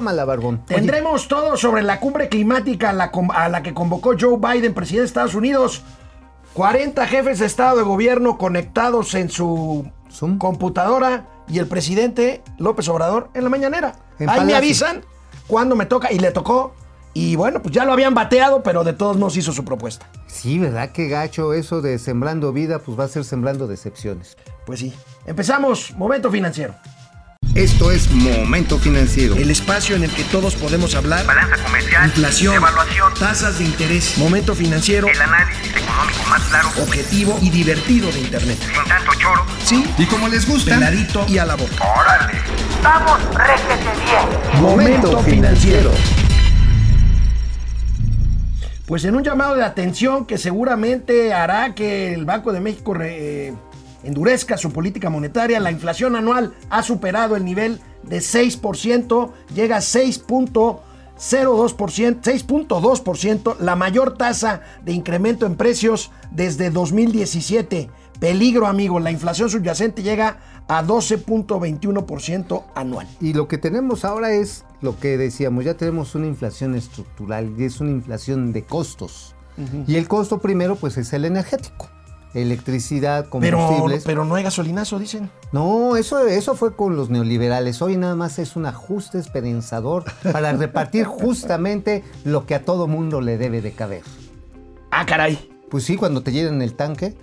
[0.00, 0.64] Tómala, Barbón.
[0.64, 4.72] Tendremos todo sobre la cumbre climática a la, com- a la que convocó Joe Biden,
[4.72, 5.82] presidente de Estados Unidos.
[6.54, 10.38] 40 jefes de Estado de Gobierno conectados en su Zoom.
[10.38, 13.94] computadora y el presidente López Obrador en la mañanera.
[14.18, 15.04] En Ahí me avisan
[15.46, 16.72] cuando me toca y le tocó.
[17.12, 20.06] Y bueno, pues ya lo habían bateado, pero de todos modos hizo su propuesta.
[20.28, 20.92] Sí, ¿verdad?
[20.92, 24.38] Qué gacho eso de sembrando vida, pues va a ser sembrando decepciones.
[24.64, 24.94] Pues sí.
[25.26, 26.74] Empezamos, momento financiero.
[27.54, 29.34] Esto es Momento Financiero.
[29.34, 31.26] El espacio en el que todos podemos hablar.
[31.26, 37.38] balanza comercial, Inflación, evaluación, tasas de interés, momento financiero, el análisis económico más claro, objetivo
[37.42, 38.56] y divertido de Internet.
[38.60, 39.44] sin tanto choro.
[39.64, 41.74] Sí, Y como les gusta, peladito y a la boca.
[41.98, 42.38] ¡Órale!
[42.84, 44.62] ¡Vamos, réjete bien!
[44.62, 45.90] Momento financiero.
[48.86, 53.48] Pues en un llamado de atención que seguramente hará que el Banco de México re-
[53.48, 53.54] eh,
[54.04, 59.80] endurezca su política monetaria, la inflación anual ha superado el nivel de 6%, llega a
[59.80, 60.80] 6.02%,
[61.18, 67.90] 6.2%, la mayor tasa de incremento en precios desde 2017.
[68.18, 73.08] Peligro, amigo, la inflación subyacente llega a 12.21% anual.
[73.20, 77.64] Y lo que tenemos ahora es lo que decíamos, ya tenemos una inflación estructural y
[77.64, 79.34] es una inflación de costos.
[79.86, 81.90] Y el costo primero pues es el energético.
[82.34, 84.04] Electricidad, Pero, combustibles.
[84.04, 85.30] pero no hay gasolinazo, dicen.
[85.52, 87.82] No, eso, eso fue con los neoliberales.
[87.82, 93.20] Hoy nada más es un ajuste esperanzador para repartir justamente lo que a todo mundo
[93.20, 94.02] le debe de caber.
[94.90, 95.48] Ah, caray.
[95.70, 97.16] Pues sí, cuando te llenan el tanque.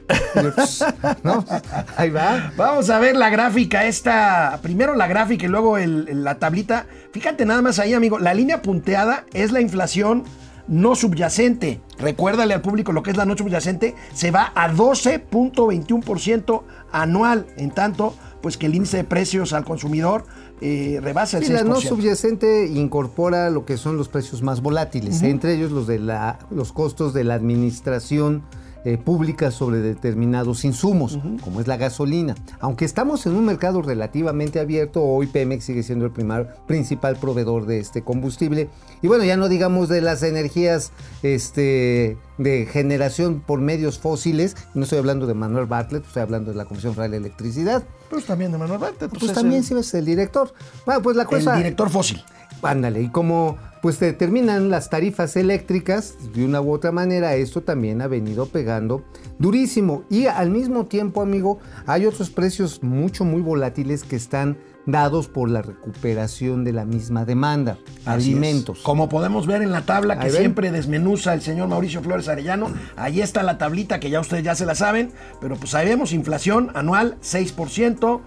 [1.24, 1.44] ¿No?
[1.98, 2.54] Ahí va.
[2.56, 4.60] Vamos a ver la gráfica esta.
[4.62, 6.86] Primero la gráfica y luego el- la tablita.
[7.12, 8.20] Fíjate nada más ahí, amigo.
[8.20, 10.24] La línea punteada es la inflación
[10.68, 11.82] no subyacente.
[11.98, 13.96] Recuérdale al público lo que es la no subyacente.
[14.14, 17.46] Se va a 12.21% anual.
[17.58, 20.26] En tanto, pues que el índice de precios al consumidor
[20.62, 21.56] eh, rebasa el Sí, 6%.
[21.56, 26.00] la no subyacente incorpora lo que son los precios más volátiles, entre ellos los de
[26.00, 28.44] la, los costos de la administración
[28.86, 32.36] eh, pública sobre determinados insumos, como es la gasolina.
[32.60, 37.66] Aunque estamos en un mercado relativamente abierto, hoy Pemex sigue siendo el primer, principal proveedor
[37.66, 38.70] de este combustible.
[39.02, 40.92] Y bueno, ya no digamos de las energías
[41.24, 46.58] este, de generación por medios fósiles, no estoy hablando de Manuel Bartlett, estoy hablando de
[46.58, 47.84] la Comisión Federal de Electricidad.
[48.10, 50.54] Pues también de Manuel Bartlett, Pues, es también el, si ves el director.
[50.86, 51.56] Bueno, pues la el cosa...
[51.58, 52.24] director fósil.
[52.62, 58.02] Ándale, y como pues determinan las tarifas eléctricas, de una u otra manera, esto también
[58.02, 59.04] ha venido pegando
[59.40, 60.04] durísimo.
[60.10, 64.58] Y al mismo tiempo, amigo, hay otros precios mucho, muy volátiles que están
[64.88, 67.78] dados por la recuperación de la misma demanda.
[68.06, 68.80] Así alimentos.
[68.80, 68.84] es.
[68.84, 73.22] Como podemos ver en la tabla que siempre desmenuza el señor Mauricio Flores Arellano, ahí
[73.22, 76.72] está la tablita que ya ustedes ya se la saben, pero pues ahí vemos inflación
[76.74, 78.22] anual 6%,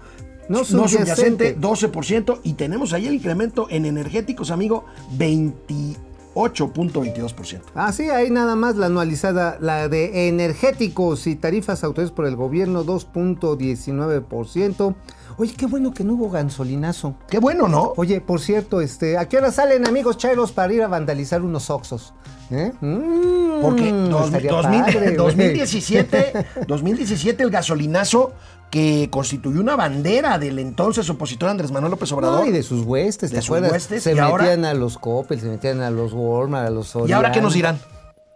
[0.51, 1.55] No no subyacente.
[1.55, 4.85] subyacente 12% y tenemos ahí el incremento en energéticos, amigo,
[5.17, 7.61] 28.22%.
[7.73, 12.35] Ah, sí, ahí nada más la anualizada, la de energéticos y tarifas autorizadas por el
[12.35, 14.95] gobierno, 2.19%.
[15.37, 17.15] Oye, qué bueno que no hubo gasolinazo.
[17.29, 17.93] Qué bueno, ¿no?
[17.97, 21.69] Oye, por cierto, este, ¿a qué hora salen amigos chairos para ir a vandalizar unos
[21.69, 22.13] oxos?
[22.49, 22.71] ¿Eh?
[22.81, 25.15] Mm, Porque dos- 2000 padre, güey.
[25.15, 26.33] 2017,
[26.67, 28.33] 2017 el gasolinazo
[28.69, 32.41] que constituyó una bandera del entonces opositor Andrés Manuel López Obrador.
[32.41, 35.39] No, y de sus huestes, ¿te De sus huestes, se ahora- metían a los Coppel,
[35.39, 37.79] se metían a los Walmart, a los ¿Y ahora qué nos dirán?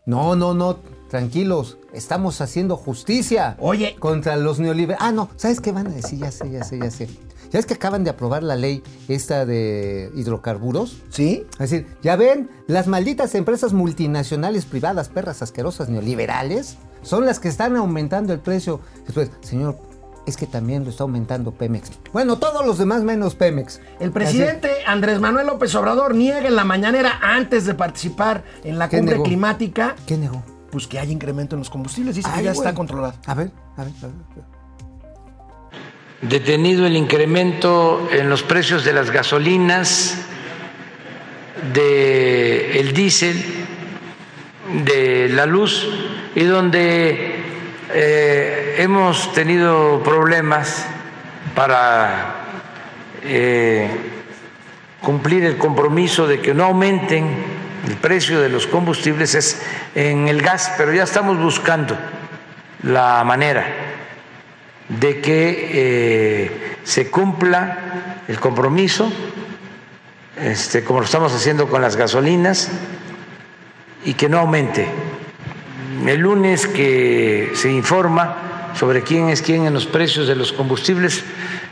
[0.05, 0.77] No, no, no,
[1.09, 1.77] tranquilos.
[1.93, 3.55] Estamos haciendo justicia.
[3.59, 3.95] Oye.
[3.99, 5.07] Contra los neoliberales.
[5.07, 6.19] Ah, no, ¿sabes qué van a decir?
[6.19, 7.09] Ya sé, ya sé, ya sé.
[7.51, 10.97] ¿Ya es que acaban de aprobar la ley esta de hidrocarburos?
[11.09, 11.45] ¿Sí?
[11.53, 17.47] Es decir, ya ven, las malditas empresas multinacionales privadas, perras asquerosas neoliberales, son las que
[17.47, 18.81] están aumentando el precio.
[19.05, 19.77] Después, señor,
[20.25, 21.91] es que también lo está aumentando Pemex.
[22.11, 23.79] Bueno, todos los demás menos Pemex.
[23.99, 28.89] El presidente Andrés Manuel López Obrador niega en la mañanera antes de participar en la
[28.89, 29.23] ¿Qué cumbre negó?
[29.23, 30.43] climática, ¿Qué negó?
[30.75, 32.17] Pues que hay incremento en los combustibles.
[32.17, 33.13] Dice que ya está controlado.
[33.27, 34.43] A ver, a ver, a ver.
[36.21, 40.17] detenido el incremento en los precios de las gasolinas,
[41.73, 43.41] de el diésel,
[44.83, 45.87] de la luz
[46.35, 47.35] y donde
[47.93, 50.87] eh, hemos tenido problemas
[51.55, 52.35] para
[53.23, 53.89] eh,
[54.99, 57.54] cumplir el compromiso de que no aumenten
[57.87, 59.61] el precio de los combustibles es
[59.93, 61.97] en el gas, pero ya estamos buscando
[62.83, 63.65] la manera
[64.89, 69.11] de que eh, se cumpla el compromiso,
[70.39, 72.69] este, como lo estamos haciendo con las gasolinas,
[74.03, 74.87] y que no aumente.
[76.05, 81.23] El lunes que se informa sobre quién es quién en los precios de los combustibles,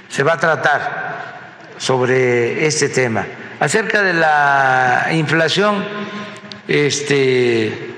[0.10, 3.26] se va a tratar sobre este tema.
[3.64, 5.86] Acerca de la inflación,
[6.68, 7.94] este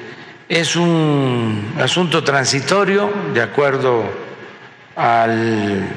[0.48, 4.04] es un asunto transitorio, de acuerdo
[4.96, 5.88] al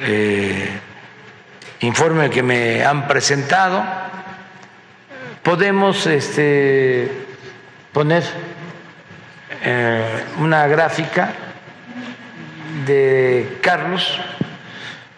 [0.00, 0.68] eh,
[1.82, 3.84] informe que me han presentado.
[5.44, 7.12] Podemos este,
[7.92, 8.24] poner
[9.62, 11.32] eh, una gráfica
[12.84, 14.18] de Carlos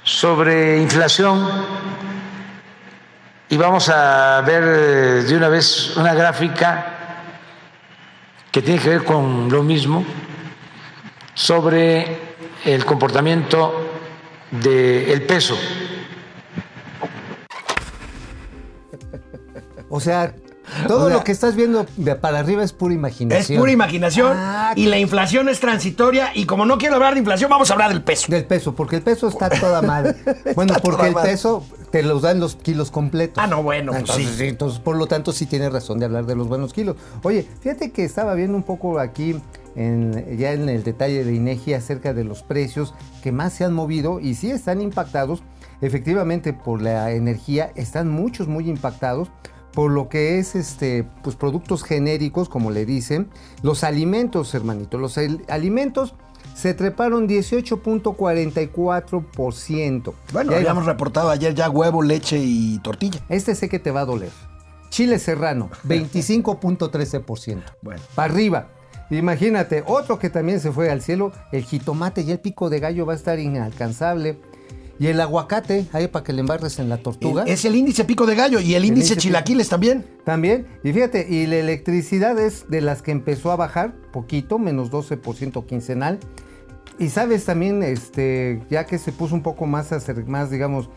[0.02, 1.96] sobre inflación
[3.48, 6.94] y vamos a ver eh, de una vez una gráfica
[8.50, 10.04] que tiene que ver con lo mismo
[11.34, 12.18] sobre
[12.64, 13.90] el comportamiento
[14.50, 15.56] del peso.
[19.88, 20.34] O sea,
[20.86, 23.58] todo O sea, lo que estás viendo de para arriba es pura Es imaginación.
[23.60, 27.50] pura imaginación Ah, y la inflación es transitoria y como no quiero hablar de inflación,
[27.50, 28.26] vamos a hablar del peso.
[28.30, 30.16] Del peso, porque el peso está toda mal.
[30.54, 31.30] Bueno, porque el madre.
[31.32, 33.42] peso te los dan los kilos completos.
[33.42, 34.34] Ah, no, bueno, pues entonces, sí.
[34.38, 36.96] sí, entonces, por lo tanto, sí tienes razón de hablar de los buenos kilos.
[37.22, 39.40] Oye, fíjate que estaba viendo un poco aquí,
[39.76, 43.72] en- ya en el detalle de INEGI, acerca de los precios que más se han
[43.72, 45.42] movido y sí están impactados,
[45.80, 49.28] efectivamente, por la energía, están muchos muy impactados
[49.76, 53.28] por lo que es este pues productos genéricos como le dicen
[53.62, 55.18] los alimentos hermanito los
[55.48, 56.14] alimentos
[56.54, 60.14] se treparon 18.44%.
[60.32, 63.20] Bueno, Ya habíamos reportado ayer ya huevo, leche y tortilla.
[63.28, 64.30] Este sé que te va a doler.
[64.88, 67.62] Chile serrano, 25.13%.
[67.82, 68.00] Bueno.
[68.14, 68.68] Para arriba.
[69.10, 73.04] Imagínate, otro que también se fue al cielo, el jitomate y el pico de gallo
[73.04, 74.38] va a estar inalcanzable.
[74.98, 77.44] Y el aguacate, ahí para que le embarres en la tortuga.
[77.46, 80.06] Es el índice pico de gallo y el, índice índice chilaquiles también.
[80.24, 84.90] También, y fíjate, y la electricidad es de las que empezó a bajar poquito, menos
[84.90, 86.18] 12% quincenal.
[86.98, 89.90] Y sabes también, este, ya que se puso un poco más,
[90.26, 90.88] más digamos,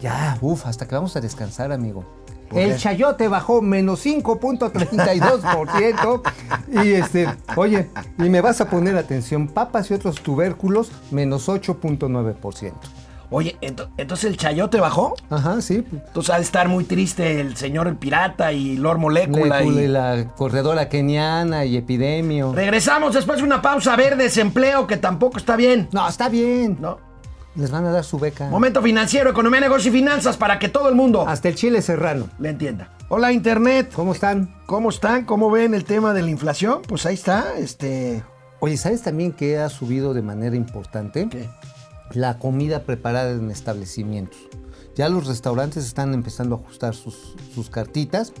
[0.00, 2.04] ya, uff, hasta que vamos a descansar, amigo.
[2.48, 6.22] ¿Por El chayote bajó menos 5.32%.
[6.84, 7.26] y este,
[7.56, 12.72] oye, y me vas a poner atención, papas y otros tubérculos, menos 8.9%.
[13.36, 15.16] Oye, ento- entonces el chayote bajó.
[15.28, 15.84] Ajá, sí.
[15.90, 19.56] Entonces ha de estar muy triste el señor el pirata y Lord Molécula.
[19.56, 22.52] Molécula y- y la corredora keniana y epidemio.
[22.54, 25.88] Regresamos después de una pausa a ver desempleo que tampoco está bien.
[25.90, 26.76] No, está bien.
[26.80, 26.98] ¿no?
[27.56, 28.48] Les van a dar su beca.
[28.50, 32.28] Momento financiero, economía, negocio y finanzas para que todo el mundo Hasta el chile serrano.
[32.38, 32.90] le entienda.
[33.08, 33.90] Hola Internet.
[33.96, 34.54] ¿Cómo están?
[34.66, 35.24] ¿Cómo están?
[35.24, 36.82] ¿Cómo ven el tema de la inflación?
[36.86, 38.22] Pues ahí está, este...
[38.60, 41.28] Oye, ¿sabes también que ha subido de manera importante?
[41.28, 41.48] ¿qué?
[42.14, 44.38] La comida preparada en establecimientos.
[44.94, 48.32] Ya los restaurantes están empezando a ajustar sus, sus cartitas.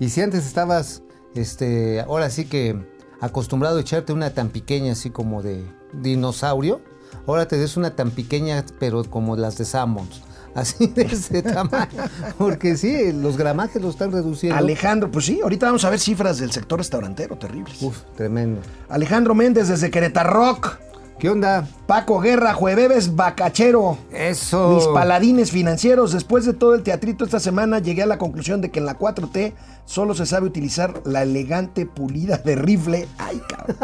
[0.00, 1.02] Y si antes estabas,
[1.34, 2.76] este, ahora sí que
[3.20, 6.80] acostumbrado a echarte una tan pequeña, así como de dinosaurio,
[7.26, 10.22] ahora te des una tan pequeña, pero como las de Sammons.
[10.54, 11.88] Así de ese tamaño.
[12.36, 14.58] Porque sí, los gramajes los están reduciendo.
[14.58, 17.80] Alejandro, pues sí, ahorita vamos a ver cifras del sector restaurantero terribles.
[17.80, 18.60] Uf, tremendo.
[18.90, 20.78] Alejandro Méndez desde Querétaro Rock.
[21.22, 21.68] ¿Qué onda?
[21.86, 23.96] Paco Guerra, Jueves Bacachero.
[24.10, 24.70] Eso.
[24.70, 28.72] Mis paladines financieros, después de todo el teatrito esta semana, llegué a la conclusión de
[28.72, 29.52] que en la 4T
[29.84, 33.06] solo se sabe utilizar la elegante pulida de rifle.
[33.18, 33.76] Ay, cabrón.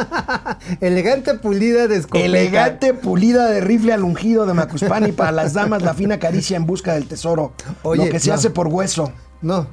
[0.81, 2.26] Elegante pulida de escopeta.
[2.26, 6.67] Elegante pulida de rifle al ungido de Macuspani para las damas, la fina caricia en
[6.67, 7.52] busca del tesoro.
[7.85, 8.35] Oye, lo que se no.
[8.35, 9.12] hace por hueso.
[9.43, 9.69] No.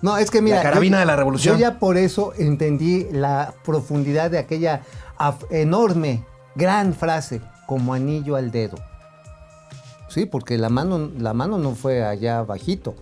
[0.00, 0.58] No, es que mira.
[0.58, 1.56] La carabina de la revolución.
[1.56, 4.82] Yo ya por eso entendí la profundidad de aquella
[5.50, 6.22] enorme,
[6.54, 8.76] gran frase, como anillo al dedo.
[10.08, 12.94] Sí, porque la mano, la mano no fue allá bajito.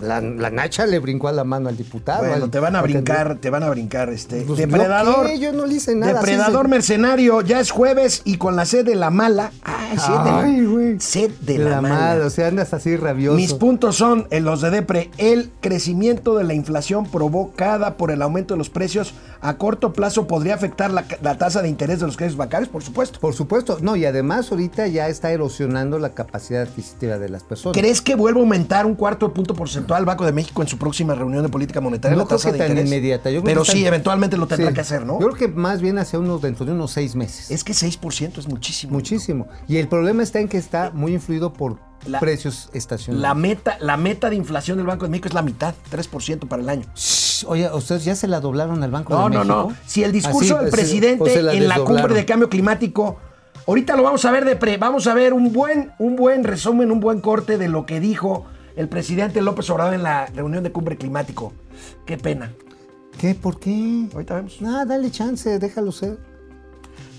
[0.00, 2.20] La, la Nacha le brincó a la mano al diputado.
[2.26, 4.42] Bueno, al- te van a brincar, te van a brincar este.
[4.42, 5.30] Pues, depredador.
[5.38, 8.86] ¿yo no le hice nada, Depredador sí mercenario, ya es jueves y con la sed
[8.86, 9.52] de la mala.
[9.62, 10.30] Ay, sed de
[10.94, 11.94] la, sed de La, la, mala.
[11.94, 13.36] mala, o sea, andas así rabioso.
[13.36, 15.10] Mis puntos son en los de Depre.
[15.18, 20.26] El crecimiento de la inflación provocada por el aumento de los precios a corto plazo
[20.26, 23.20] podría afectar la, la tasa de interés de los créditos bancarios, por supuesto.
[23.20, 27.76] Por supuesto, no, y además ahorita ya está erosionando la capacidad adquisitiva de las personas.
[27.78, 30.68] ¿Crees que vuelva a aumentar un cuarto de punto porcentual el Banco de México en
[30.68, 32.90] su próxima reunión de política monetaria No la tasa que de tan interés?
[32.90, 33.30] inmediata.
[33.30, 34.74] Yo creo Pero que sí, tan- eventualmente lo tendrá Sí.
[34.74, 35.20] que hacer, ¿no?
[35.20, 37.50] Yo creo que más bien hacia unos dentro de unos seis meses.
[37.50, 38.92] Es que 6% es muchísimo.
[38.94, 39.46] Muchísimo.
[39.68, 43.22] Y el problema está en que está muy influido por La- precios estacionales.
[43.22, 46.62] La meta, la meta de inflación del Banco de México es la mitad, 3% para
[46.62, 46.86] el año.
[46.96, 49.66] Shh, Oye, ¿ustedes ya se la doblaron al Banco No, de no, México?
[49.70, 49.76] no.
[49.86, 53.16] Si el discurso Así, del presidente o se la en la cumbre de cambio climático,
[53.66, 56.90] ahorita lo vamos a ver de pre, vamos a ver un buen, un buen resumen,
[56.90, 58.46] un buen corte de lo que dijo
[58.80, 61.52] el presidente López Obrador en la reunión de cumbre climático.
[62.06, 62.54] Qué pena.
[63.18, 63.34] ¿Qué?
[63.34, 64.08] ¿Por qué?
[64.14, 64.58] Ahorita vemos.
[64.62, 66.16] No, dale chance, déjalo ser.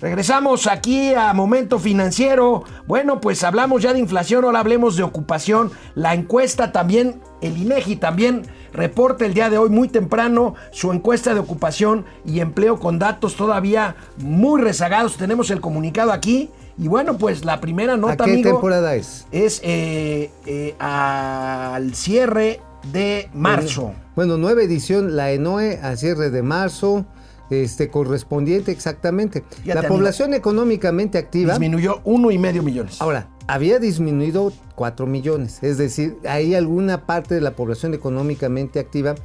[0.01, 2.63] Regresamos aquí a Momento Financiero.
[2.88, 5.72] Bueno, pues hablamos ya de inflación, ahora hablemos de ocupación.
[5.94, 11.36] La encuesta también, el INEGI también reporta el día de hoy muy temprano su encuesta
[11.36, 15.15] de ocupación y empleo con datos todavía muy rezagados.
[15.15, 16.50] Tenemos el comunicado aquí.
[16.77, 19.27] Y bueno, pues la primera nota, ¿A qué amigo, temporada es?
[19.31, 22.59] es eh, eh, al cierre
[22.91, 23.93] de marzo.
[24.15, 27.05] Bueno, nueva edición, la ENOE, a cierre de marzo,
[27.49, 29.43] este, correspondiente exactamente.
[29.65, 29.95] La amigo.
[29.95, 33.01] población económicamente activa, Disminuyó uno y medio millones.
[33.01, 39.15] ahora, había disminuido 4 millones, es decir, hay alguna parte de la población económicamente activa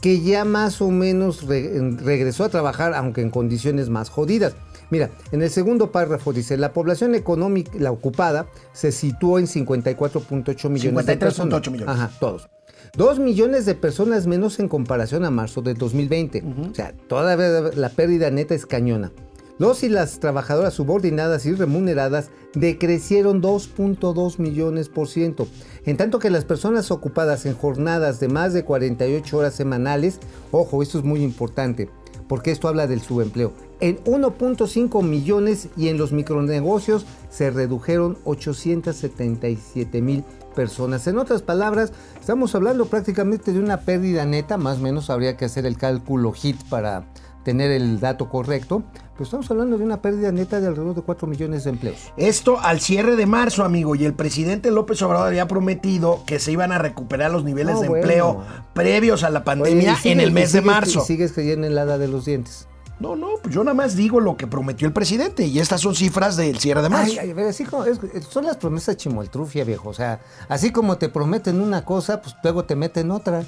[0.00, 1.70] que ya más o menos re-
[2.02, 4.54] regresó a trabajar, aunque en condiciones más jodidas.
[4.94, 10.68] Mira, en el segundo párrafo dice, la población económica, la ocupada, se situó en 54.8
[10.68, 11.68] millones de 53.8 personas.
[11.68, 11.88] millones.
[11.88, 12.48] Ajá, todos.
[12.96, 16.44] Dos millones de personas menos en comparación a marzo de 2020.
[16.70, 19.10] O sea, todavía la pérdida neta es cañona.
[19.58, 25.48] Los y las trabajadoras subordinadas y remuneradas decrecieron 2.2 millones por ciento,
[25.86, 30.20] en tanto que las personas ocupadas en jornadas de más de 48 horas semanales,
[30.52, 31.88] ojo, esto es muy importante,
[32.28, 40.00] porque esto habla del subempleo, en 1.5 millones y en los micronegocios se redujeron 877
[40.02, 41.06] mil personas.
[41.06, 45.44] En otras palabras, estamos hablando prácticamente de una pérdida neta, más o menos habría que
[45.44, 47.06] hacer el cálculo HIT para
[47.44, 51.28] tener el dato correcto, pero estamos hablando de una pérdida neta de alrededor de 4
[51.28, 51.98] millones de empleos.
[52.16, 56.52] Esto al cierre de marzo, amigo, y el presidente López Obrador había prometido que se
[56.52, 58.02] iban a recuperar los niveles No, de bueno.
[58.02, 61.02] empleo previos a la pandemia Oye, en el mes de marzo.
[61.02, 62.66] Sigues creyendo en la hada de los dientes.
[63.00, 65.94] No, no, pues yo nada más digo lo que prometió el presidente y estas son
[65.94, 67.14] cifras del cierre de marzo.
[67.20, 67.98] Ay, ay, así como es-
[68.30, 69.88] son las promesas chimoltrufia, viejo.
[69.88, 73.42] O sea, así como te prometen una cosa, pues luego te meten otra.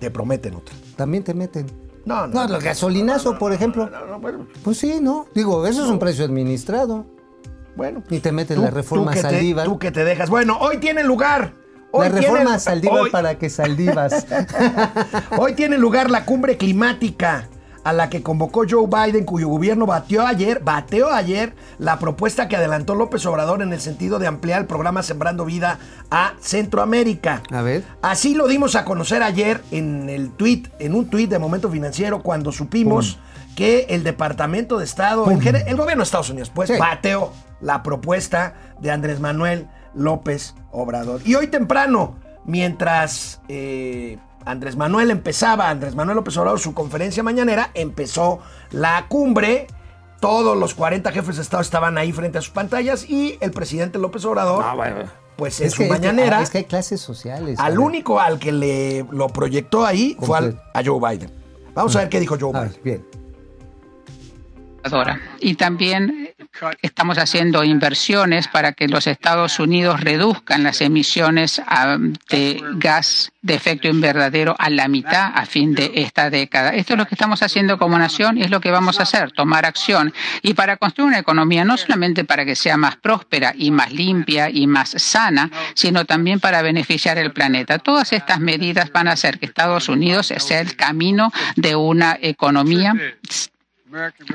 [0.00, 0.74] Te prometen otra.
[0.96, 1.66] También te meten.
[2.04, 2.46] No, no.
[2.48, 3.88] No, el gasolinazo, por ejemplo.
[3.88, 5.26] No, no, bueno, Pues sí, ¿no?
[5.34, 7.04] Digo, eso es un precio administrado.
[7.76, 8.02] bueno.
[8.10, 9.64] Y te meten tú- la reforma tú que te- Saldívar.
[9.66, 10.28] Tú que te dejas.
[10.30, 11.52] Bueno, hoy tiene lugar.
[11.92, 14.26] Hoy la tiene- reforma Saldívar hoy- para que Saldivas.
[15.38, 17.48] Hoy tiene lugar la cumbre climática
[17.84, 22.56] a la que convocó Joe Biden, cuyo gobierno batió ayer, bateó ayer la propuesta que
[22.56, 25.78] adelantó López Obrador en el sentido de ampliar el programa Sembrando Vida
[26.10, 27.42] a Centroamérica.
[27.50, 27.82] A ver.
[28.02, 32.22] Así lo dimos a conocer ayer en el tweet, en un tweet de Momento Financiero,
[32.22, 33.18] cuando supimos
[33.56, 35.36] que el Departamento de Estado, el
[35.76, 36.76] gobierno de Estados Unidos, pues Sí.
[36.78, 41.20] bateó la propuesta de Andrés Manuel López Obrador.
[41.24, 47.70] Y hoy temprano, mientras eh, Andrés Manuel empezaba, Andrés Manuel López Obrador, su conferencia mañanera,
[47.74, 49.66] empezó la cumbre.
[50.20, 53.98] Todos los 40 jefes de Estado estaban ahí frente a sus pantallas y el presidente
[53.98, 54.64] López Obrador,
[55.36, 57.58] pues en Es su que- mañanera, Es que hay clases sociales.
[57.58, 61.30] al único al que le lo proyectó ahí fue al- a Joe Biden.
[61.74, 62.70] Vamos a ver qué dijo Joe Biden.
[62.70, 63.04] ver, bien.
[65.40, 66.31] Y también
[66.82, 73.54] estamos haciendo inversiones para que los Estados Unidos reduzcan las emisiones ah, de gas de
[73.54, 76.70] efecto invernadero a la mitad a fin de esta década.
[76.70, 79.32] Esto es lo que estamos haciendo como nación y es lo que vamos a hacer,
[79.32, 80.14] tomar acción.
[80.42, 84.48] Y para construir una economía, no solamente para que sea más próspera y más limpia
[84.48, 87.78] y más sana, sino también para beneficiar el planeta.
[87.78, 92.94] Todas estas medidas van a hacer que Estados Unidos sea el camino de una economía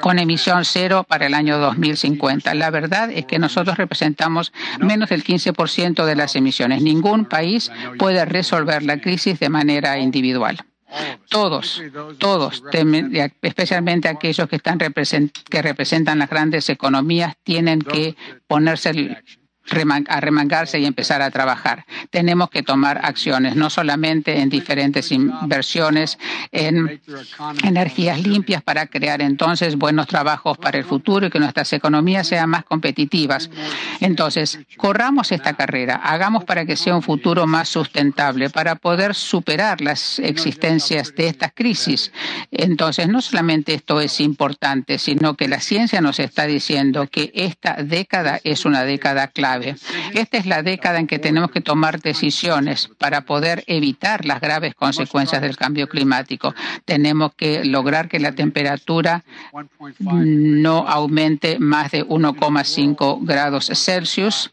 [0.01, 2.53] con emisión cero para el año 2050.
[2.53, 6.81] La verdad es que nosotros representamos menos del 15% de las emisiones.
[6.81, 10.57] Ningún país puede resolver la crisis de manera individual.
[11.29, 11.81] Todos,
[12.17, 12.63] todos,
[13.41, 18.15] especialmente aquellos que están que representan las grandes economías, tienen que
[18.47, 18.93] ponerse
[20.07, 21.85] a remangarse y empezar a trabajar.
[22.09, 26.17] Tenemos que tomar acciones, no solamente en diferentes inversiones
[26.51, 27.01] en
[27.63, 32.49] energías limpias para crear entonces buenos trabajos para el futuro y que nuestras economías sean
[32.49, 33.49] más competitivas.
[33.99, 39.81] Entonces, corramos esta carrera, hagamos para que sea un futuro más sustentable, para poder superar
[39.81, 42.11] las existencias de estas crisis.
[42.51, 47.75] Entonces, no solamente esto es importante, sino que la ciencia nos está diciendo que esta
[47.83, 49.56] década es una década clave.
[50.13, 54.75] Esta es la década en que tenemos que tomar decisiones para poder evitar las graves
[54.75, 56.53] consecuencias del cambio climático.
[56.85, 59.23] Tenemos que lograr que la temperatura
[59.99, 64.51] no aumente más de 1,5 grados Celsius,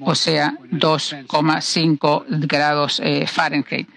[0.00, 3.88] o sea, 2,5 grados eh, Fahrenheit.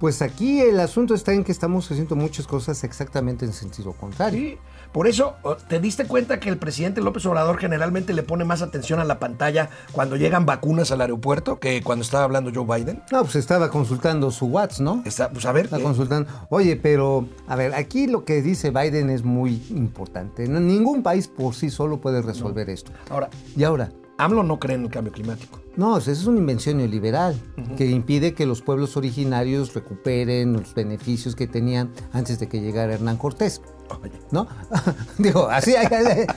[0.00, 4.40] Pues aquí el asunto está en que estamos haciendo muchas cosas exactamente en sentido contrario.
[4.40, 4.58] Sí,
[4.94, 5.34] Por eso,
[5.66, 9.18] ¿te diste cuenta que el presidente López Obrador generalmente le pone más atención a la
[9.18, 13.02] pantalla cuando llegan vacunas al aeropuerto que cuando estaba hablando Joe Biden?
[13.10, 15.02] No, pues estaba consultando su WhatsApp, ¿no?
[15.04, 16.30] Está, pues a ver, Está consultando.
[16.48, 20.46] Oye, pero, a ver, aquí lo que dice Biden es muy importante.
[20.46, 22.92] Ningún país por sí solo puede resolver esto.
[23.10, 25.60] ahora, Y ahora, AMLO no cree en el cambio climático.
[25.76, 27.40] no, esa es una invención neoliberal
[27.76, 32.94] que impide que los pueblos originarios recuperen los beneficios que tenían antes de que llegara
[32.94, 33.60] Hernán Cortés.
[34.00, 34.46] Oye, ¿No?
[35.18, 35.74] Digo, así,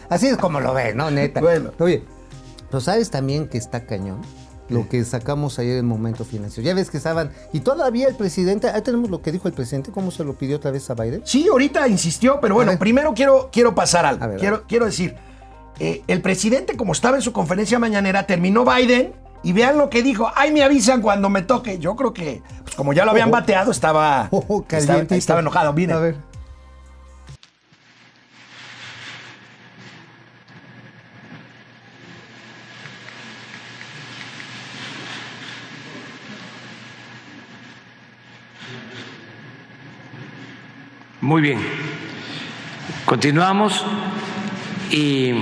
[0.10, 1.12] así es como lo ve, ¿no?
[1.12, 1.40] Neta.
[1.40, 1.72] Bueno.
[1.80, 2.04] Oye,
[2.70, 4.22] pero sabes también que está cañón
[4.70, 6.68] lo que sacamos ayer en Momento Financiero.
[6.68, 9.92] Ya ves que estaban, y todavía el presidente, ahí tenemos lo que dijo el presidente,
[9.92, 11.22] cómo se lo pidió otra vez a Biden.
[11.24, 14.28] Sí, ahorita insistió, pero bueno, primero quiero, quiero pasar algo.
[14.28, 15.16] Ver, quiero, quiero decir,
[15.80, 20.02] eh, el presidente, como estaba en su conferencia mañanera, terminó Biden y vean lo que
[20.02, 20.32] dijo.
[20.36, 21.78] Ay, me avisan cuando me toque.
[21.80, 24.30] Yo creo que, pues, como ya lo habían bateado, estaba,
[24.68, 25.16] calientito.
[25.16, 25.74] estaba enojado.
[25.74, 25.96] Miren.
[25.96, 26.16] A ver.
[41.22, 41.60] Muy bien.
[43.06, 43.84] Continuamos
[44.92, 45.34] y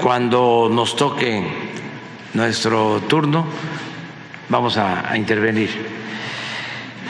[0.00, 1.42] cuando nos toque
[2.34, 3.46] nuestro turno
[4.48, 5.70] vamos a, intervenir.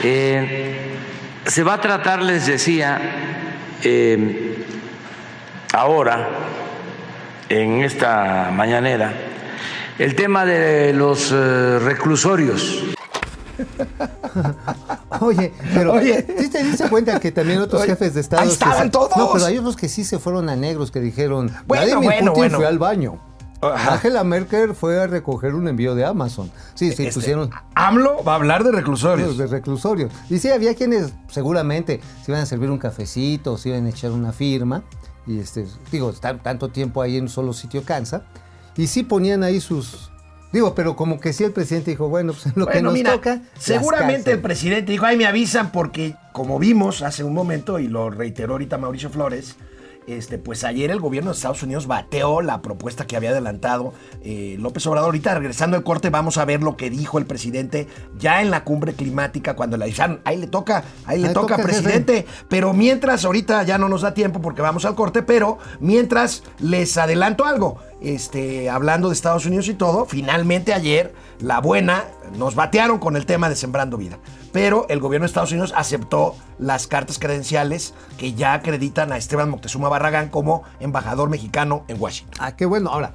[0.03, 0.97] Eh,
[1.45, 2.99] se va a tratar, les decía,
[3.83, 4.65] eh,
[5.73, 6.29] ahora,
[7.47, 9.13] en esta mañanera,
[9.97, 12.83] el tema de los eh, reclusorios.
[15.21, 16.25] Oye, pero Oye.
[16.37, 18.43] ¿sí te diste cuenta que también otros Oye, jefes de Estado...
[18.43, 19.15] ahí estaban se- todos.
[19.17, 22.19] No, pero hay otros que sí se fueron a negros, que dijeron, Bueno, Vladimir bueno,
[22.33, 22.57] Putin bueno.
[22.57, 23.19] fue al baño.
[23.61, 23.95] Ajá.
[23.95, 26.49] Angela Merkel fue a recoger un envío de Amazon.
[26.75, 27.49] Sí, sí, Este, pusieron...
[27.75, 29.37] AMLO va a hablar de reclusorios.
[29.37, 30.07] de reclusorio.
[30.29, 34.11] Y sí, había quienes seguramente se iban a servir un cafecito, se iban a echar
[34.11, 34.83] una firma.
[35.27, 38.21] Y este, digo, estar tanto tiempo ahí en un solo sitio cansa.
[38.77, 40.09] Y sí ponían ahí sus.
[40.51, 43.41] Digo, pero como que sí el presidente dijo, bueno, pues lo que nos mira, toca.
[43.57, 48.09] seguramente el presidente dijo, ay, me avisan porque, como vimos hace un momento, y lo
[48.09, 49.55] reiteró ahorita Mauricio Flores,
[50.17, 54.55] este, pues ayer el gobierno de Estados Unidos bateó la propuesta que había adelantado eh,
[54.59, 55.07] López Obrador.
[55.09, 57.87] Ahorita, regresando al corte, vamos a ver lo que dijo el presidente
[58.17, 61.55] ya en la cumbre climática, cuando le dijeron, ahí le toca, ahí le Ahí toca,
[61.55, 61.67] toca, jefe".
[61.67, 62.25] presidente.
[62.47, 66.97] Pero mientras, ahorita ya no nos da tiempo porque vamos al corte, pero mientras les
[66.97, 67.77] adelanto algo.
[68.01, 72.05] Este, hablando de Estados Unidos y todo, finalmente ayer la buena
[72.37, 74.19] nos batearon con el tema de Sembrando Vida.
[74.51, 79.49] Pero el gobierno de Estados Unidos aceptó las cartas credenciales que ya acreditan a Esteban
[79.49, 82.35] Moctezuma Barragán como embajador mexicano en Washington.
[82.39, 82.89] Ah, qué bueno.
[82.89, 83.13] Ahora,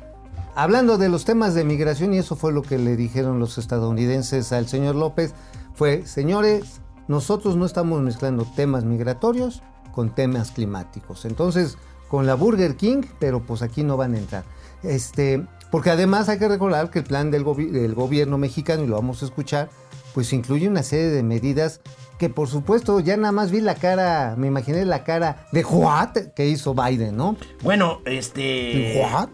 [0.54, 4.52] hablando de los temas de migración, y eso fue lo que le dijeron los estadounidenses
[4.52, 5.34] al señor López,
[5.74, 11.24] fue, señores, nosotros no estamos mezclando temas migratorios con temas climáticos.
[11.24, 14.44] Entonces, con la Burger King, pero pues aquí no van a entrar.
[14.84, 18.86] Este, porque además hay que recordar que el plan del, gobi- del gobierno mexicano, y
[18.86, 19.68] lo vamos a escuchar,
[20.14, 21.80] pues incluye una serie de medidas
[22.18, 26.16] que por supuesto ya nada más vi la cara, me imaginé la cara de what
[26.34, 27.36] que hizo Biden, ¿no?
[27.62, 29.02] Bueno, este...
[29.02, 29.28] ¿What?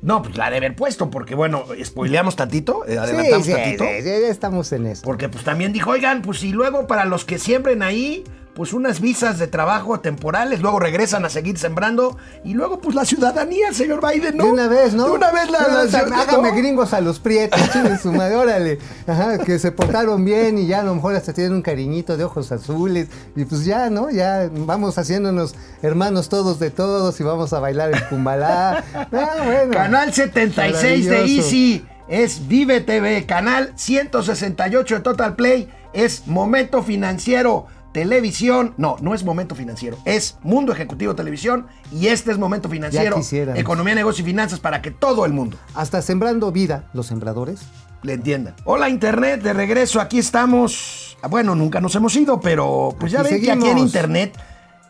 [0.00, 3.84] No, pues la de haber puesto, porque bueno, spoileamos tantito, eh, adelantamos sí, sí, tantito.
[3.84, 5.02] sí, ya estamos en eso.
[5.04, 9.00] Porque pues también dijo, oigan, pues y luego para los que siembren ahí, pues unas
[9.00, 14.00] visas de trabajo temporales, luego regresan a seguir sembrando y luego pues la ciudadanía, señor
[14.06, 14.44] Biden, ¿no?
[14.44, 15.06] De una vez, ¿no?
[15.06, 15.60] De una vez la...
[15.60, 16.16] No, la- o sea, ¿no?
[16.16, 17.58] hágame gringos a los prietos,
[18.02, 18.78] su madre, órale.
[19.06, 22.24] Ajá, que se portaron bien y ya a lo mejor hasta tienen un cariñito de
[22.24, 23.08] ojos azules.
[23.36, 24.10] Y pues ya, ¿no?
[24.10, 28.84] Ya vamos haciéndonos hermanos todos de todos y vamos a bailar el cumbalá.
[29.12, 29.72] Ah, bueno.
[29.72, 31.24] Canal 76 de.
[31.24, 39.14] Easy es Vive TV, canal 168 de Total Play es Momento Financiero Televisión, no, no
[39.14, 43.20] es Momento Financiero, es Mundo Ejecutivo Televisión y este es Momento Financiero.
[43.54, 47.60] Economía, Negocio y Finanzas para que todo el mundo Hasta sembrando vida, los sembradores.
[48.02, 48.54] le entiendan.
[48.64, 51.16] Hola Internet, de regreso, aquí estamos.
[51.28, 53.78] Bueno, nunca nos hemos ido, pero pues ya ven que aquí en.
[53.78, 54.36] Internet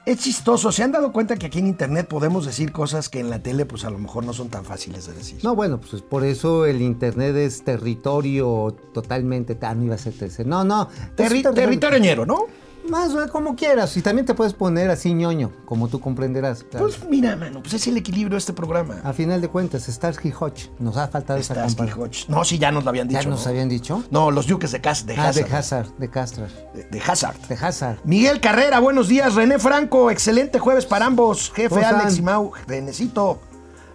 [0.07, 0.73] es chistoso.
[0.73, 3.67] ¿Se han dado cuenta que aquí en Internet podemos decir cosas que en la tele
[3.67, 5.41] pues a lo mejor no son tan fáciles de decir?
[5.45, 9.59] No, bueno, pues por eso el internet es territorio totalmente.
[9.61, 10.47] Ah, no iba a ser tercer.
[10.47, 10.89] No, no.
[11.17, 12.47] Terri- es ter- territorioñero, ¿no?
[12.89, 13.97] Más o como quieras.
[13.97, 16.65] Y también te puedes poner así ñoño, como tú comprenderás.
[16.65, 16.87] claro.
[16.87, 19.01] Pues mira, mano, pues es el equilibrio de este programa.
[19.05, 20.71] A final de cuentas, Starsky Hodge.
[20.79, 22.03] Nos ha faltado esa Starsky campaña.
[22.03, 22.29] Hodge.
[22.29, 23.21] No, sí, ya nos lo habían dicho.
[23.21, 23.51] ¿Ya nos ¿no?
[23.51, 24.03] habían dicho?
[24.11, 25.49] No, los Duques de, Cas de ah, Hazard.
[25.49, 26.51] de Hazard, de Castrar.
[26.75, 27.37] De, de Hazard.
[27.49, 27.99] De Hazard.
[28.05, 29.35] Miguel Carrera, buenos días.
[29.35, 31.53] René Franco, excelente jueves para ambos.
[31.55, 31.85] Jefe.
[31.85, 33.41] Alex y Mau, Renecito.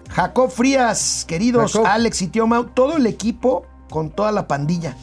[0.09, 1.87] Jacob Frías, queridos Jacob.
[1.87, 4.95] Alex y tío Mau, todo el equipo con toda la pandilla.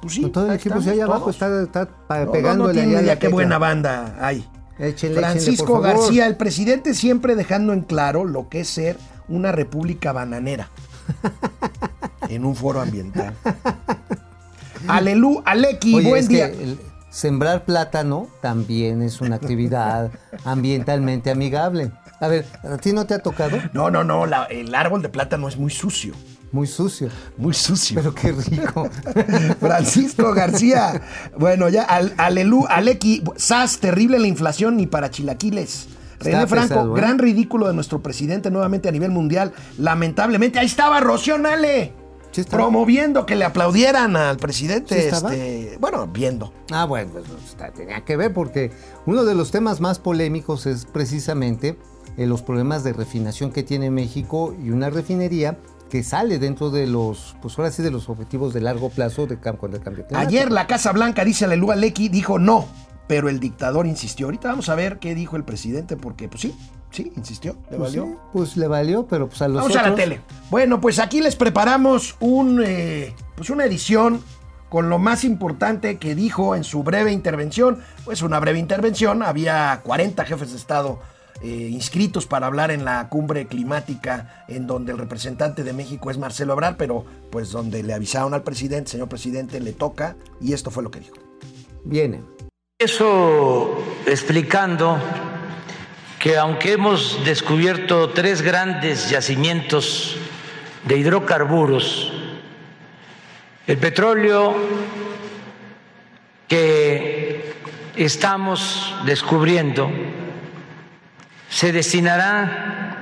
[0.00, 1.34] Pues sí, todo el equipo, estamos sí, ahí abajo todos.
[1.36, 4.46] está, está No, pegándole no allá qué buena banda hay.
[4.78, 5.88] Échenle, Francisco échenle.
[6.00, 8.96] García, el presidente siempre dejando en claro lo que es ser
[9.28, 10.68] una república bananera
[12.28, 13.34] en un foro ambiental.
[14.86, 16.50] Alelu, Aleki, Oye, buen día.
[17.10, 20.10] sembrar plátano también es una actividad
[20.44, 21.90] ambientalmente amigable.
[22.20, 23.58] A ver, ¿a ti no te ha tocado?
[23.72, 26.14] No, no, no, la- el árbol de plátano es muy sucio.
[26.50, 27.08] Muy sucio.
[27.36, 27.96] Muy sucio.
[27.96, 28.88] Pero qué rico.
[29.60, 31.02] Francisco García.
[31.36, 35.88] Bueno, ya, al, Alelu, Aleki, SAS, terrible la inflación ni para chilaquiles.
[36.20, 37.00] René Franco, pesado, ¿eh?
[37.00, 39.52] gran ridículo de nuestro presidente nuevamente a nivel mundial.
[39.78, 41.92] Lamentablemente, ahí estaba Rocío Nale.
[42.30, 45.08] Sí promoviendo que le aplaudieran al presidente.
[45.08, 46.52] Este, bueno, viendo.
[46.70, 48.70] Ah, bueno, pues, tenía que ver porque
[49.06, 51.78] uno de los temas más polémicos es precisamente
[52.16, 55.56] eh, los problemas de refinación que tiene México y una refinería
[55.88, 59.36] que sale dentro de los, pues ahora sí, de los objetivos de largo plazo de
[59.38, 60.16] contra el cambio climático.
[60.16, 62.66] Ayer la Casa Blanca, dice Alelu Aleki, dijo no,
[63.06, 64.26] pero el dictador insistió.
[64.26, 66.54] Ahorita vamos a ver qué dijo el presidente, porque pues sí,
[66.90, 68.04] sí, insistió, le Pues, valió.
[68.04, 70.20] sí, pues le valió, pero pues a los Vamos a la tele.
[70.50, 74.22] Bueno, pues aquí les preparamos un, eh, pues una edición
[74.68, 77.80] con lo más importante que dijo en su breve intervención.
[78.04, 81.00] Pues una breve intervención, había 40 jefes de Estado
[81.40, 86.18] eh, inscritos para hablar en la cumbre climática en donde el representante de México es
[86.18, 90.70] Marcelo Ebrard, pero pues donde le avisaron al presidente, señor presidente, le toca y esto
[90.70, 91.16] fue lo que dijo.
[91.84, 92.22] Viene.
[92.78, 94.98] Eso explicando
[96.18, 100.16] que aunque hemos descubierto tres grandes yacimientos
[100.84, 102.12] de hidrocarburos,
[103.68, 104.56] el petróleo
[106.48, 107.52] que
[107.96, 109.90] estamos descubriendo
[111.48, 112.96] se destinará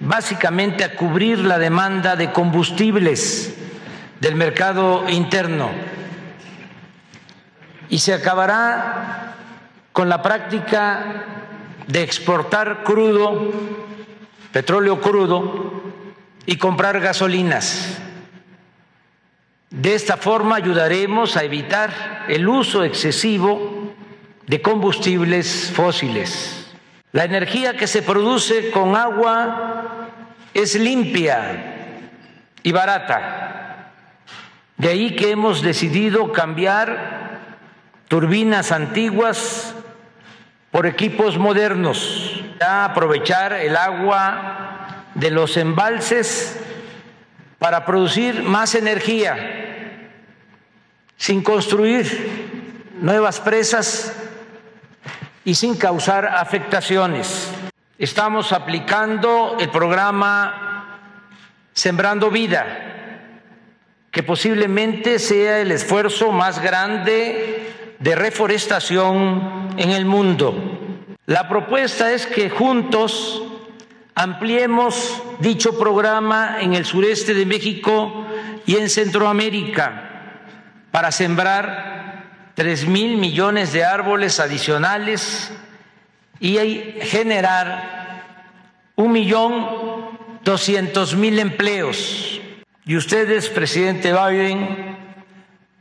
[0.00, 3.54] básicamente a cubrir la demanda de combustibles
[4.20, 5.70] del mercado interno
[7.88, 9.34] y se acabará
[9.92, 11.24] con la práctica
[11.88, 13.50] de exportar crudo,
[14.52, 15.82] petróleo crudo,
[16.46, 17.98] y comprar gasolinas.
[19.70, 23.94] De esta forma ayudaremos a evitar el uso excesivo
[24.46, 26.59] de combustibles fósiles.
[27.12, 30.08] La energía que se produce con agua
[30.54, 31.98] es limpia
[32.62, 33.90] y barata.
[34.76, 37.40] De ahí que hemos decidido cambiar
[38.06, 39.74] turbinas antiguas
[40.70, 46.58] por equipos modernos, a aprovechar el agua de los embalses
[47.58, 50.10] para producir más energía,
[51.16, 54.14] sin construir nuevas presas
[55.44, 57.50] y sin causar afectaciones.
[57.98, 60.98] Estamos aplicando el programa
[61.72, 62.66] Sembrando Vida,
[64.10, 70.78] que posiblemente sea el esfuerzo más grande de reforestación en el mundo.
[71.26, 73.42] La propuesta es que juntos
[74.14, 78.26] ampliemos dicho programa en el sureste de México
[78.66, 80.10] y en Centroamérica
[80.90, 82.09] para sembrar
[82.60, 85.50] 3 mil millones de árboles adicionales
[86.40, 86.58] y
[87.00, 88.22] generar
[88.96, 89.66] un millón
[90.44, 92.38] doscientos mil empleos.
[92.84, 94.94] Y ustedes, presidente Biden,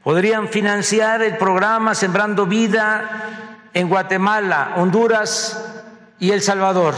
[0.06, 5.84] podrían financiar el programa Sembrando Vida en Guatemala, Honduras
[6.18, 6.96] y El Salvador.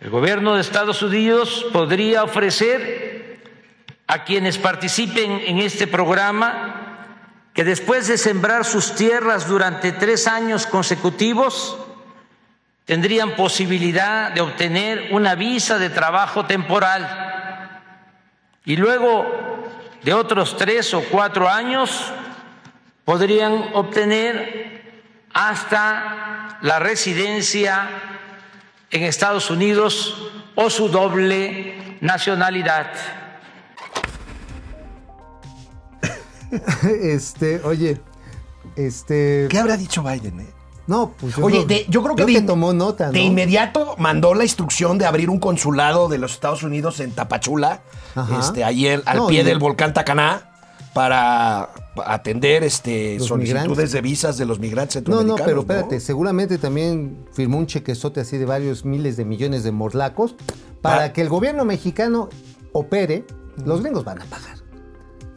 [0.00, 3.38] El gobierno de Estados Unidos podría ofrecer
[4.08, 6.89] a quienes participen en este programa
[7.60, 11.76] que después de sembrar sus tierras durante tres años consecutivos,
[12.86, 18.16] tendrían posibilidad de obtener una visa de trabajo temporal
[18.64, 19.26] y luego
[20.02, 22.10] de otros tres o cuatro años
[23.04, 24.94] podrían obtener
[25.34, 27.90] hasta la residencia
[28.90, 33.19] en Estados Unidos o su doble nacionalidad.
[37.02, 38.00] este, oye,
[38.76, 39.46] este.
[39.50, 40.40] ¿Qué habrá dicho Biden?
[40.40, 40.46] eh?
[40.86, 43.12] No, pues yo Oye, de- yo creo que, que de, tomó nota, ¿no?
[43.12, 47.82] de inmediato mandó la instrucción de abrir un consulado de los Estados Unidos en Tapachula,
[48.16, 48.40] Ajá.
[48.40, 50.50] este, ayer al No, pie del volcán Tacaná,
[50.92, 51.70] para
[52.04, 53.92] atender este, Los solicitudes migrantes.
[53.92, 55.38] de visas de los migrantes No, centroamericanos.
[55.40, 59.70] no, pero espérate, seguramente también firmó un chequezote así de varios miles de millones de
[59.70, 60.34] morlacos
[60.82, 61.12] para Ah.
[61.12, 62.30] que el gobierno mexicano
[62.72, 63.24] opere,
[63.64, 64.56] los gringos van a pagar.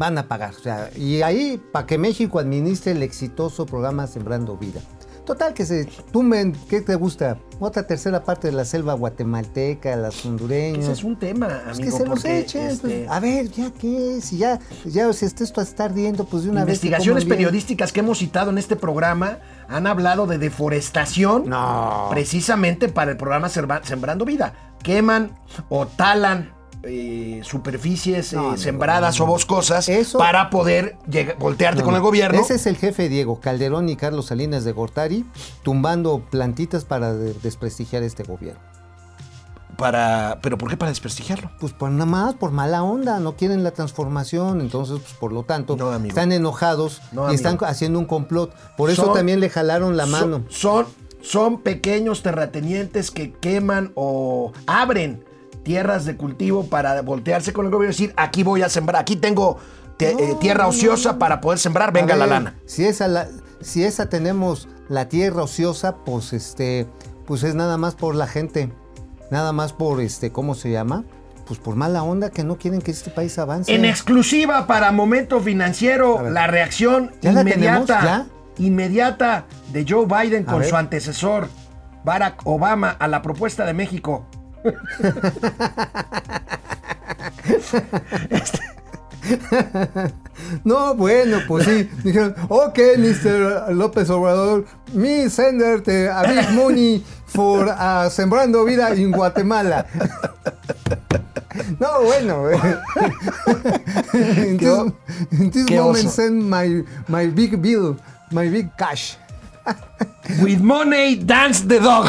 [0.04, 0.54] Van a pagar.
[0.54, 4.82] O sea, y ahí, para que México administre el exitoso programa Sembrando Vida.
[5.26, 7.38] Total, que se tumben, ¿qué te gusta?
[7.62, 10.84] Otra tercera parte de la selva guatemalteca, las hondureñas.
[10.84, 11.84] Ese es un tema, Pues amigo.
[11.98, 12.62] que se los echen.
[12.68, 16.50] este, pues, a ver, ya qué, si ya, ya si esto está ardiendo, pues de
[16.50, 16.76] una vez.
[16.84, 17.38] investigaciones bien.
[17.38, 19.38] periodísticas que hemos citado en este programa
[19.70, 22.08] han hablado de deforestación No.
[22.12, 24.76] precisamente para el programa Sembrando Vida.
[24.84, 25.32] Queman
[25.70, 26.52] o talan
[26.84, 30.98] eh, superficies eh, No, no, sembradas o boscosas Eso- para poder
[31.39, 32.39] voltearte con el gobierno.
[32.39, 35.26] Ese es el jefe Diego Calderón y Carlos Salinas de Gortari
[35.63, 38.60] tumbando plantitas para de- desprestigiar este gobierno.
[39.78, 41.50] para, ¿Pero por qué para desprestigiarlo?
[41.60, 45.43] Pues por nada más, por mala onda, no quieren la transformación, entonces pues por lo
[45.43, 48.54] tanto están enojados No, y están haciendo un complot.
[48.78, 50.43] Por eso Son- también le jalaron la Son- mano.
[50.50, 50.86] Son,
[51.24, 55.26] son pequeños terratenientes que queman o abren
[55.63, 59.15] tierras de cultivo para voltearse con el gobierno y decir, aquí voy a sembrar, aquí
[59.15, 59.58] tengo
[59.97, 62.56] te- eh, tierra ociosa para poder sembrar, venga la lana.
[62.65, 63.28] Si esa, la-
[63.62, 66.88] si esa tenemos la tierra ociosa, pues este,
[67.26, 68.71] pues es nada más por la gente,
[69.32, 71.04] nada más por este, ¿cómo se llama?
[71.47, 73.73] Pues por mala onda que no quieren que este país avance.
[73.73, 76.32] En exclusiva para Momento Financiero, ver.
[76.32, 77.41] la reacción ¿Ya la
[78.58, 81.47] inmediata, de Joe Biden con su antecesor,
[82.04, 84.26] Barack Obama, a la propuesta de México.
[90.63, 91.89] No, bueno, pues sí.
[92.04, 93.73] Dijeron, ok, Mr.
[93.73, 99.86] López Obrador, me sender the a big money for uh, sembrando vida en Guatemala.
[101.80, 102.49] No, bueno.
[102.49, 102.58] eh.
[104.13, 104.93] in, this,
[105.32, 107.97] in this moment, send my, my big bill,
[108.32, 109.17] my big cash.
[110.41, 112.06] With money, dance the dog.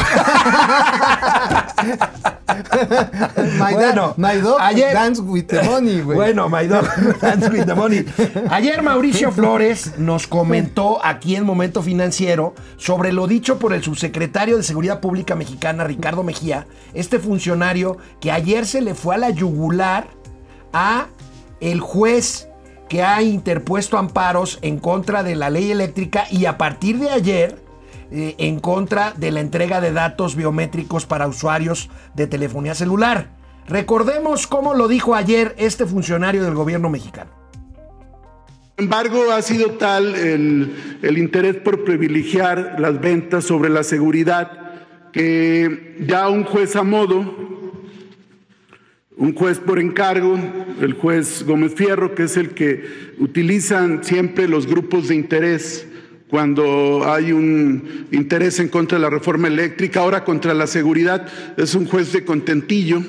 [3.59, 6.15] My, Bueno, da- my dog ayer- dance with the money, güey.
[6.15, 6.85] Bueno, my dog
[7.21, 8.05] dance with the money.
[8.49, 14.57] Ayer Mauricio Flores nos comentó aquí en Momento Financiero sobre lo dicho por el subsecretario
[14.57, 19.29] de Seguridad Pública mexicana, Ricardo Mejía, este funcionario que ayer se le fue a la
[19.29, 20.07] yugular
[20.73, 21.07] a
[21.59, 22.47] el juez
[22.89, 27.59] que ha interpuesto amparos en contra de la ley eléctrica y a partir de ayer
[28.11, 33.29] eh, en contra de la entrega de datos biométricos para usuarios de telefonía celular.
[33.67, 37.31] Recordemos cómo lo dijo ayer este funcionario del gobierno mexicano.
[38.77, 44.51] Sin embargo, ha sido tal el, el interés por privilegiar las ventas sobre la seguridad
[45.11, 47.54] que ya un juez a modo,
[49.17, 50.37] un juez por encargo,
[50.81, 52.83] el juez Gómez Fierro, que es el que
[53.19, 55.87] utilizan siempre los grupos de interés
[56.27, 61.75] cuando hay un interés en contra de la reforma eléctrica, ahora contra la seguridad, es
[61.75, 63.01] un juez de contentillo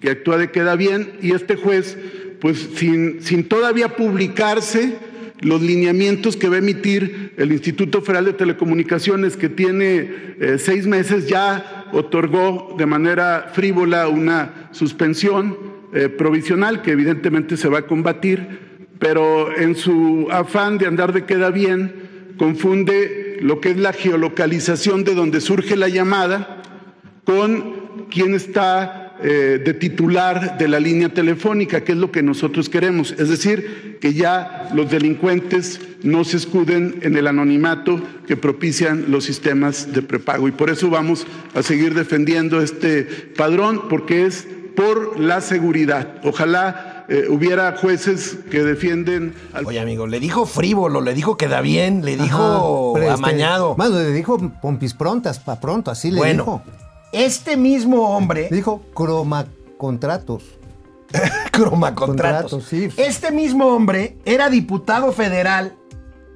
[0.00, 1.98] que actúa de queda bien y este juez,
[2.40, 4.96] pues sin, sin todavía publicarse
[5.40, 10.86] los lineamientos que va a emitir el Instituto Federal de Telecomunicaciones, que tiene eh, seis
[10.86, 15.56] meses, ya otorgó de manera frívola una suspensión
[15.92, 18.66] eh, provisional que evidentemente se va a combatir,
[18.98, 25.04] pero en su afán de andar de queda bien, confunde lo que es la geolocalización
[25.04, 26.62] de donde surge la llamada
[27.24, 32.68] con quién está eh, de titular de la línea telefónica, que es lo que nosotros
[32.68, 33.12] queremos.
[33.12, 39.24] Es decir, que ya los delincuentes no se escuden en el anonimato que propician los
[39.24, 40.48] sistemas de prepago.
[40.48, 46.16] Y por eso vamos a seguir defendiendo este padrón, porque es por la seguridad.
[46.22, 51.60] Ojalá eh, hubiera jueces que defienden al Oye, amigo, le dijo frívolo, le dijo queda
[51.60, 53.76] bien, le dijo Ajá, este, amañado.
[53.76, 56.62] Bueno, le dijo pompis prontas, pa' pronto, así le bueno, dijo.
[57.12, 59.46] Este mismo hombre, dijo croma
[59.78, 60.42] contratos.
[61.52, 62.88] croma contratos, Contratos, sí.
[62.96, 65.76] este mismo hombre era diputado federal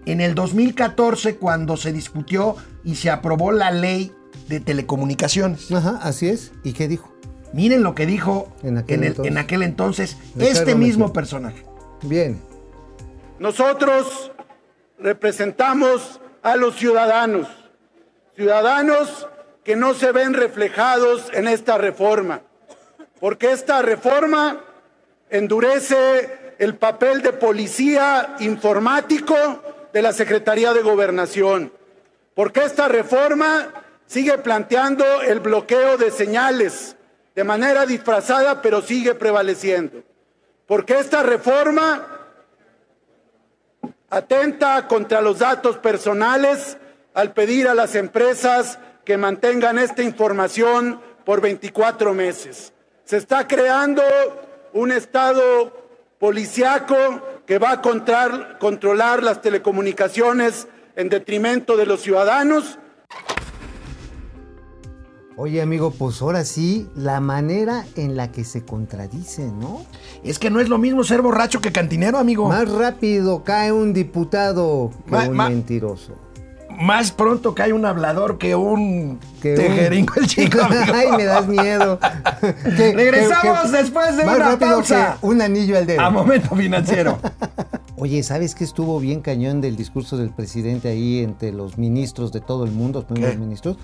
[0.07, 4.13] en el 2014 cuando se discutió y se aprobó la ley
[4.49, 5.71] de telecomunicaciones.
[5.73, 6.53] Ajá, así es.
[6.63, 7.13] ¿Y qué dijo?
[7.53, 9.33] Miren lo que dijo En aquel en, el- entonces.
[9.33, 11.65] en aquel entonces Ricardo este mismo personaje.
[12.03, 12.41] Bien.
[13.41, 14.31] Nosotros
[14.99, 17.49] representamos a los ciudadanos,
[18.37, 19.27] ciudadanos
[19.65, 22.41] que no se ven reflejados en esta reforma,
[23.21, 24.61] porque esta reforma
[25.29, 29.35] endurece el papel de policía informático
[29.93, 31.73] de la Secretaría de Gobernación,
[32.35, 33.69] porque esta reforma
[34.07, 36.97] sigue planteando el bloqueo de señales
[37.35, 40.03] de manera disfrazada, pero sigue prevaleciendo,
[40.67, 42.07] porque esta reforma
[44.09, 46.77] atenta contra los datos personales
[47.15, 52.73] al pedir a las empresas que mantengan esta información por 24 meses.
[53.05, 54.03] Se está creando
[54.73, 55.73] un estado
[56.19, 56.97] policiaco
[57.47, 62.79] que va a controlar, controlar las telecomunicaciones en detrimento de los ciudadanos
[65.37, 69.87] Oye, amigo, pues ahora sí, la manera en la que se contradicen, ¿no?
[70.23, 72.47] Es que no es lo mismo ser borracho que cantinero, amigo.
[72.47, 76.13] Más rápido cae un diputado que Ma- un ma- mentiroso.
[76.81, 80.59] Más pronto que hay un hablador que un tejeringo el chico.
[80.95, 81.99] Ay, me das miedo.
[82.41, 85.19] Que- Regresamos que- que- después de más una rápido pausa.
[85.21, 86.01] que un anillo al dedo.
[86.01, 87.19] A momento financiero.
[87.97, 92.41] Oye, ¿sabes qué estuvo bien cañón del discurso del presidente ahí entre los ministros de
[92.41, 93.77] todo el mundo, los primeros ministros?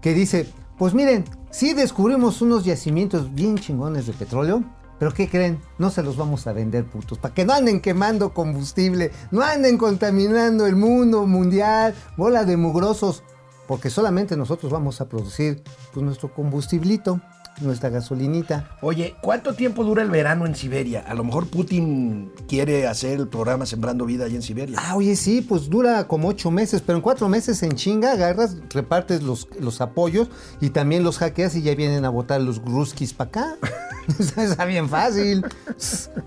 [0.00, 4.64] Que dice, pues miren, sí descubrimos unos yacimientos bien chingones de petróleo,
[5.00, 5.58] pero ¿qué creen?
[5.78, 9.78] No se los vamos a vender, putos, para que no anden quemando combustible, no anden
[9.78, 13.22] contaminando el mundo mundial, bola de mugrosos,
[13.66, 15.62] porque solamente nosotros vamos a producir
[15.94, 17.18] pues, nuestro combustiblito,
[17.60, 18.76] nuestra gasolinita.
[18.80, 21.04] Oye, ¿cuánto tiempo dura el verano en Siberia?
[21.06, 24.78] A lo mejor Putin quiere hacer el programa Sembrando Vida allá en Siberia.
[24.80, 28.56] Ah, oye, sí, pues dura como ocho meses, pero en cuatro meses en chinga agarras,
[28.72, 30.28] repartes los, los apoyos
[30.60, 33.56] y también los hackeas y ya vienen a votar los gruskis para acá.
[34.36, 35.44] Está bien fácil.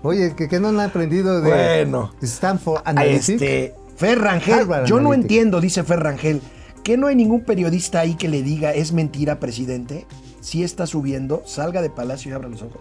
[0.02, 2.12] Oye, que no han aprendido de Bueno.
[2.22, 3.28] Stanford Analytics.
[3.28, 6.40] este, Ferrangel, Harvard yo no entiendo, dice Ferrangel,
[6.82, 10.06] que no hay ningún periodista ahí que le diga es mentira, presidente.
[10.44, 12.80] Si está subiendo, salga de palacio y abra los ojos.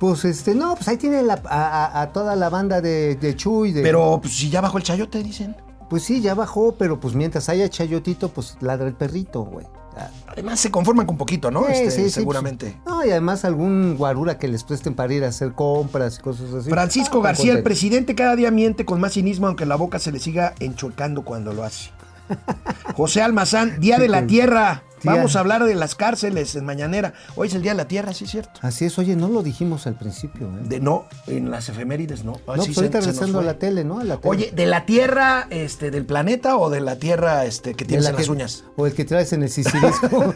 [0.00, 3.72] Pues este, no, pues ahí tiene la- a, toda la banda de, de Chuy.
[3.72, 5.54] De, Pero pues, si ya bajó el chayote, dicen.
[5.90, 9.66] Pues sí, ya bajó, pero pues mientras haya chayotito, pues ladra el perrito, güey.
[9.98, 11.64] Ah, Además se conforman con poquito, ¿no?
[11.66, 12.78] Sí, Este, sí, sí, seguramente.
[12.84, 16.22] pues, no, y además algún guarura que les presten para ir a hacer compras y
[16.22, 16.70] cosas así.
[16.70, 20.10] Francisco Ah, García, el presidente cada día miente con más cinismo, aunque la boca se
[20.12, 21.90] le siga enchuecando cuando lo hace.
[22.96, 24.84] José Almazán, Día de la Tierra.
[25.02, 25.12] Día.
[25.14, 27.14] Vamos a hablar de las cárceles en Mañanera.
[27.36, 28.58] Hoy es el Día de la Tierra, sí es cierto.
[28.62, 30.60] Así es, oye, no lo dijimos al principio, ¿eh?
[30.64, 32.32] De no, en las efemérides no.
[32.32, 33.98] no, Ah, sí, pues se- ahorita se regresando a la tele, ¿no?
[34.00, 34.28] A la tele.
[34.30, 38.10] Oye, ¿de la Tierra este, del planeta o de la Tierra este, que tienes la
[38.10, 38.64] en que- las uñas?
[38.76, 40.34] O el que traes en el sicilisco.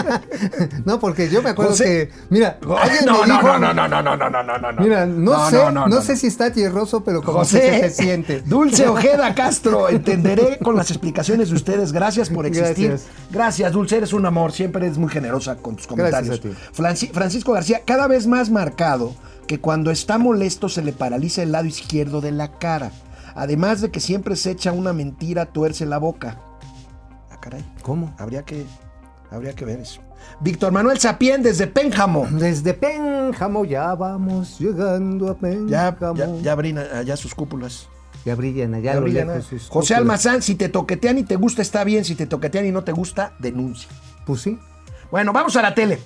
[0.84, 3.88] no, porque yo me acuerdo José- que, mira, alguien no, me no, dijo, no, no,
[3.88, 4.82] no, no, no, no, no, no, no.
[4.82, 6.18] Mira, no, No, sé, no, no, no, no, sé no.
[6.18, 8.40] si está tierroso, pero como que se José, te siente.
[8.42, 11.92] Dulce Ojeda Castro, entenderé con las explicaciones de ustedes.
[11.92, 12.88] Gracias por existir.
[12.90, 13.10] Gracias.
[13.30, 14.52] Gracias, Dulce, eres un amor.
[14.52, 16.40] Siempre eres muy generosa con tus comentarios.
[16.40, 16.72] Gracias a ti.
[16.82, 19.14] Franci- Francisco García, cada vez más marcado
[19.46, 22.92] que cuando está molesto se le paraliza el lado izquierdo de la cara.
[23.34, 26.38] Además de que siempre se echa una mentira, tuerce la boca.
[27.30, 27.64] Ah, caray.
[27.82, 28.14] ¿Cómo?
[28.18, 28.64] Habría que,
[29.30, 30.00] habría que ver eso.
[30.40, 32.26] Víctor Manuel Sapien desde Pénjamo.
[32.30, 35.34] Desde Pénjamo ya vamos llegando a
[35.68, 36.16] Ya, Pénjamo.
[36.16, 37.88] ya, ya abren allá sus cúpulas.
[38.24, 39.94] Ya brillan allá Ya brillan, lejos José.
[39.94, 42.04] Almazán, si te toquetean y te gusta, está bien.
[42.04, 43.88] Si te toquetean y no te gusta, denuncia.
[44.26, 44.58] Pues sí.
[45.10, 45.98] Bueno, vamos a la tele.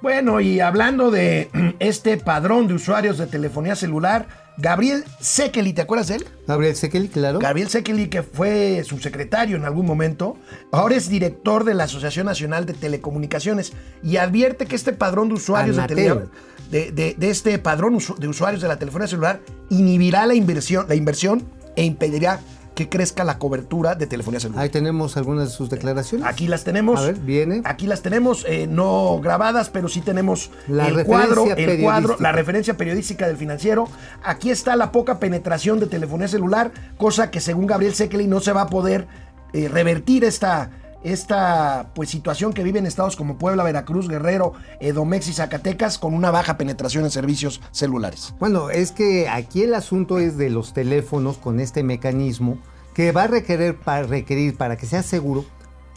[0.00, 1.50] Bueno, y hablando de
[1.80, 6.26] este padrón de usuarios de telefonía celular, Gabriel Sekeli, ¿te acuerdas de él?
[6.46, 7.38] Gabriel Sekeli, claro.
[7.38, 10.36] Gabriel Sekeli, que fue subsecretario en algún momento,
[10.72, 15.34] ahora es director de la Asociación Nacional de Telecomunicaciones y advierte que este padrón de
[15.34, 16.28] usuarios de, tele-
[16.70, 20.96] de, de- de este padrón de usuarios de la telefonía celular inhibirá la inversión, la
[20.96, 21.44] inversión
[21.78, 22.40] e impedirá
[22.74, 24.62] que crezca la cobertura de telefonía celular.
[24.62, 26.26] Ahí tenemos algunas de sus declaraciones.
[26.26, 27.00] Aquí las tenemos.
[27.00, 27.60] A ver, viene.
[27.64, 32.32] Aquí las tenemos, eh, no grabadas, pero sí tenemos La el cuadro, el cuadro, la
[32.32, 33.88] referencia periodística del financiero.
[34.22, 38.52] Aquí está la poca penetración de telefonía celular, cosa que según Gabriel Sekeli no se
[38.52, 39.06] va a poder
[39.52, 40.70] eh, revertir esta,
[41.02, 46.30] esta pues, situación que viven estados como Puebla, Veracruz, Guerrero, Edomex y Zacatecas con una
[46.30, 48.34] baja penetración en servicios celulares.
[48.38, 52.58] Bueno, es que aquí el asunto es de los teléfonos con este mecanismo
[52.94, 55.44] que va a requerir para, requerir para que sea seguro,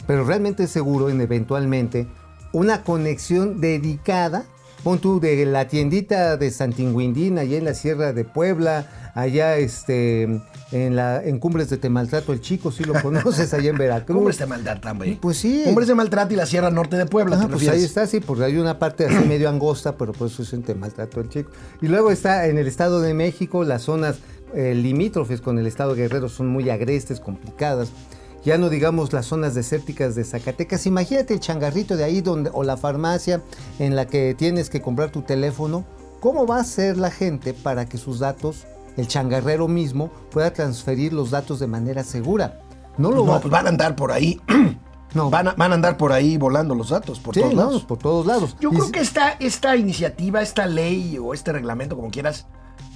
[0.06, 2.06] pero realmente seguro en eventualmente,
[2.52, 4.44] una conexión dedicada.
[4.82, 10.22] Pon tú de la tiendita de Santinguindín, allá en la Sierra de Puebla, allá este,
[10.72, 14.16] en, la, en Cumbres de Temaltrato, el chico, si lo conoces, allá en Veracruz.
[14.16, 15.14] Cumbres de Maltrata, güey.
[15.14, 15.62] Pues sí.
[15.64, 18.20] Cumbres de Maltrata y la Sierra Norte de Puebla, Ah, ¿te pues ahí está, sí,
[18.20, 21.50] porque hay una parte así medio angosta, pero por eso es un maltrato al chico.
[21.80, 24.16] Y luego está en el Estado de México, las zonas
[24.54, 27.90] eh, limítrofes con el Estado de Guerrero son muy agrestes, complicadas.
[28.44, 30.86] Ya no digamos las zonas desérticas de Zacatecas.
[30.86, 33.40] Imagínate el changarrito de ahí donde, o la farmacia
[33.78, 35.84] en la que tienes que comprar tu teléfono.
[36.20, 38.64] ¿Cómo va a ser la gente para que sus datos,
[38.96, 42.60] el changarrero mismo, pueda transferir los datos de manera segura?
[42.98, 44.40] No lo No, va pues van a andar por ahí.
[45.14, 45.28] No.
[45.28, 47.82] Van a, van a andar por ahí volando los datos, por Sí, todos no, lados.
[47.84, 48.56] por todos lados.
[48.60, 52.46] Yo Y creo que esta, esta iniciativa, esta ley o este reglamento, como quieras,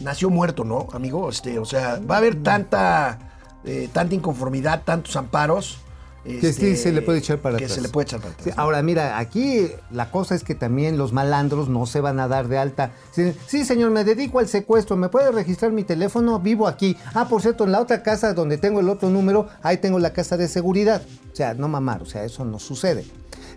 [0.01, 1.29] nació muerto, ¿no, amigo?
[1.29, 3.19] Este, o sea, va a haber tanta,
[3.65, 5.79] eh, tanta inconformidad, tantos amparos.
[6.25, 7.77] Que sí se le puede echar para que atrás.
[7.77, 8.45] se le puede echar para atrás.
[8.47, 12.27] Sí, ahora, mira, aquí la cosa es que también los malandros no se van a
[12.27, 12.91] dar de alta.
[13.13, 14.97] Sí, sí, señor, me dedico al secuestro.
[14.97, 16.41] ¿Me puede registrar mi teléfono?
[16.41, 16.97] Vivo aquí.
[17.15, 20.13] Ah, por cierto, en la otra casa donde tengo el otro número, ahí tengo la
[20.13, 21.01] casa de seguridad.
[21.33, 23.05] O sea, no mamar, o sea, eso no sucede.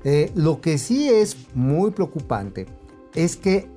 [0.04, 2.68] Eh, lo que sí es muy preocupante
[3.16, 3.68] es que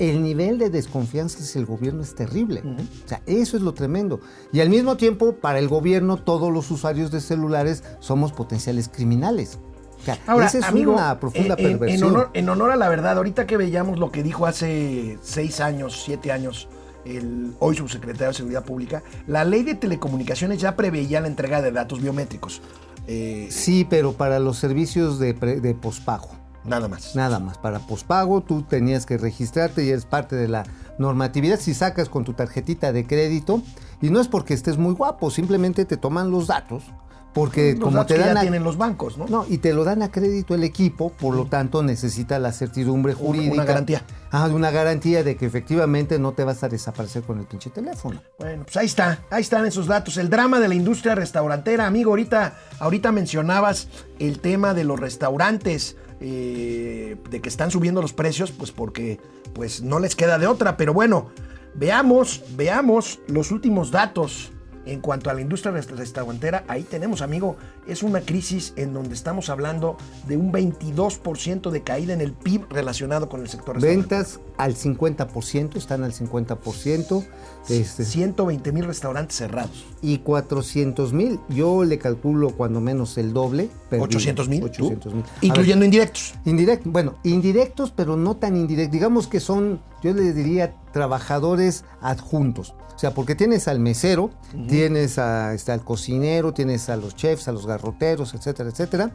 [0.00, 2.62] el nivel de desconfianza hacia el gobierno es terrible.
[3.04, 4.20] O sea, eso es lo tremendo.
[4.52, 9.58] Y al mismo tiempo, para el gobierno, todos los usuarios de celulares somos potenciales criminales.
[10.00, 12.08] O sea, Ahora, esa es amigo, una profunda en- en- perversión.
[12.08, 15.60] En honor, en honor a la verdad, ahorita que veíamos lo que dijo hace seis
[15.60, 16.68] años, siete años,
[17.04, 21.70] el hoy subsecretario de Seguridad Pública, la ley de telecomunicaciones ya preveía la entrega de
[21.72, 22.62] datos biométricos.
[23.06, 26.28] Eh, Sí, pero para los servicios de, pre- de pospago.
[26.64, 27.14] Nada más.
[27.16, 30.64] Nada más, para pospago tú tenías que registrarte y eres parte de la
[30.98, 33.62] normatividad si sacas con tu tarjetita de crédito
[34.02, 36.84] y no es porque estés muy guapo, simplemente te toman los datos
[37.32, 39.26] porque Los como te que dan ya a- tienen los bancos, ¿no?
[39.28, 43.14] no, y te lo dan a crédito el equipo, por lo tanto necesita la certidumbre
[43.14, 43.54] jurídica.
[43.54, 44.02] una garantía.
[44.32, 47.70] Ah, de una garantía de que efectivamente no te vas a desaparecer con el pinche
[47.70, 48.20] teléfono.
[48.38, 50.16] Bueno, pues ahí está, ahí están esos datos.
[50.16, 55.96] El drama de la industria restaurantera, amigo, ahorita, ahorita mencionabas el tema de los restaurantes,
[56.20, 59.18] eh, de que están subiendo los precios, pues porque
[59.54, 60.76] pues no les queda de otra.
[60.76, 61.28] Pero bueno,
[61.74, 64.50] veamos, veamos los últimos datos
[64.86, 66.64] en cuanto a la industria rest- restaurantera.
[66.68, 67.56] Ahí tenemos, amigo,
[67.86, 72.66] es una crisis en donde estamos hablando de un 22% de caída en el PIB
[72.70, 73.80] relacionado con el sector.
[73.80, 77.26] Ventas al 50%, están al 50%.
[77.68, 79.84] Este, 120 mil restaurantes cerrados.
[80.02, 83.68] y 400 mil, yo le calculo cuando menos el doble.
[83.88, 84.04] perdido.
[84.04, 84.64] 800 mil.
[84.64, 85.24] 800 mil.
[85.42, 86.34] Incluyendo indirectos.
[86.44, 88.92] Indirectos, bueno, indirectos, pero no tan indirectos.
[88.92, 92.74] Digamos que son, yo le diría, trabajadores adjuntos.
[92.94, 94.30] O sea, porque tienes al mesero,
[94.68, 99.10] tienes a, este, al cocinero, tienes a los chefs, a los garroteros, etcétera, etcétera.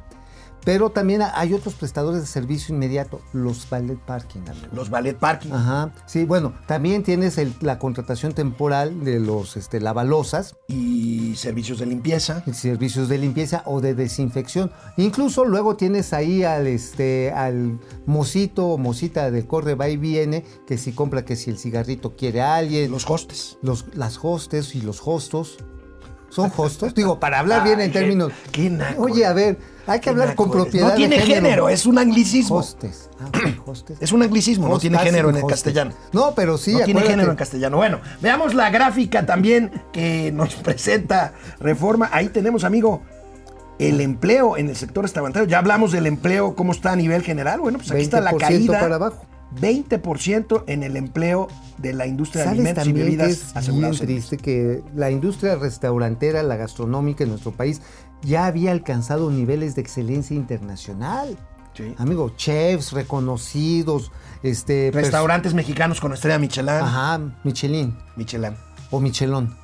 [0.66, 4.42] Pero también hay otros prestadores de servicio inmediato, los valet parking.
[4.50, 4.68] amigo.
[4.74, 5.52] Los ballet parking.
[5.52, 5.94] Ajá.
[6.08, 11.86] Sí, bueno, también tienes el- la contratación temporal de los este, lavalosas, Y servicios de
[11.86, 12.44] limpieza.
[12.52, 14.72] servicios de limpieza o de desinfección.
[14.98, 20.44] Incluso luego tienes ahí al este al mocito o mocita del corre va y viene
[20.66, 23.58] que si compra que si el cigarrito quiere a alguien, Los hostes.
[23.62, 25.58] los las hostes y los hostos.
[26.30, 26.94] ¿Son hostos?
[26.96, 28.32] Digo, para hablar bien en términos.
[28.52, 29.58] qué naco Oye, a ver,
[29.88, 30.90] hay que hablar con propiedad.
[30.90, 32.58] No tiene género, es un anglicismo.
[32.58, 33.10] Hostes.
[33.20, 33.30] Ah,
[33.66, 33.98] hostes.
[34.02, 35.58] Es un anglicismo, no tiene Hostas género en el hostes.
[35.64, 35.92] castellano.
[36.12, 37.78] No, pero sí, no tiene género en castellano.
[37.78, 42.10] Bueno, veamos la gráfica también que nos presenta Reforma.
[42.12, 43.02] Ahí tenemos, amigo,
[43.80, 45.46] el empleo en el sector restaurantero.
[45.46, 47.60] Ya hablamos del empleo, cómo está a nivel general.
[47.60, 48.80] Bueno, pues aquí está la 20% caída.
[48.80, 49.26] para abajo.
[49.62, 53.92] 20% en el empleo de la industria de ¿Sabes alimentos y también bebidas es bien
[53.92, 57.82] triste que la industria restaurantera, la gastronómica en nuestro país
[58.26, 61.38] ya había alcanzado niveles de excelencia internacional?
[61.74, 61.94] Sí.
[61.98, 64.12] Amigo, chefs reconocidos,
[64.44, 64.92] este...
[64.94, 66.70] Restaurantes mexicanos con estrella Michelin.
[66.70, 68.54] Ajá, Michelin Michelin.
[68.92, 69.56] o Michelón.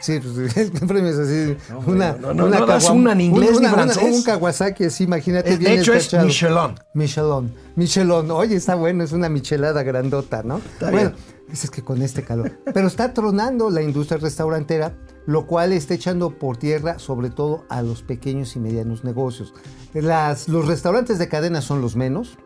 [0.00, 1.56] Sí, pues el premio es así.
[1.70, 4.02] No, una, no, no, no das una en inglés ni francés.
[4.02, 5.50] un Kawasaki así, imagínate.
[5.52, 6.12] Es- de bien hecho, es.
[6.12, 6.74] Michelin.
[6.94, 7.54] Michelón.
[7.76, 8.30] Michelón.
[8.32, 10.58] Oye, está bueno, es una michelada grandota, ¿no?
[10.58, 11.22] Está bueno, bien.
[11.48, 12.58] dices que con este calor.
[12.74, 14.92] Pero está tronando la industria restaurantera,
[15.26, 19.54] lo cual está echando por tierra sobre todo a los pequeños y medianos negocios.
[19.94, 22.38] Las, los restaurantes de cadena son los menos.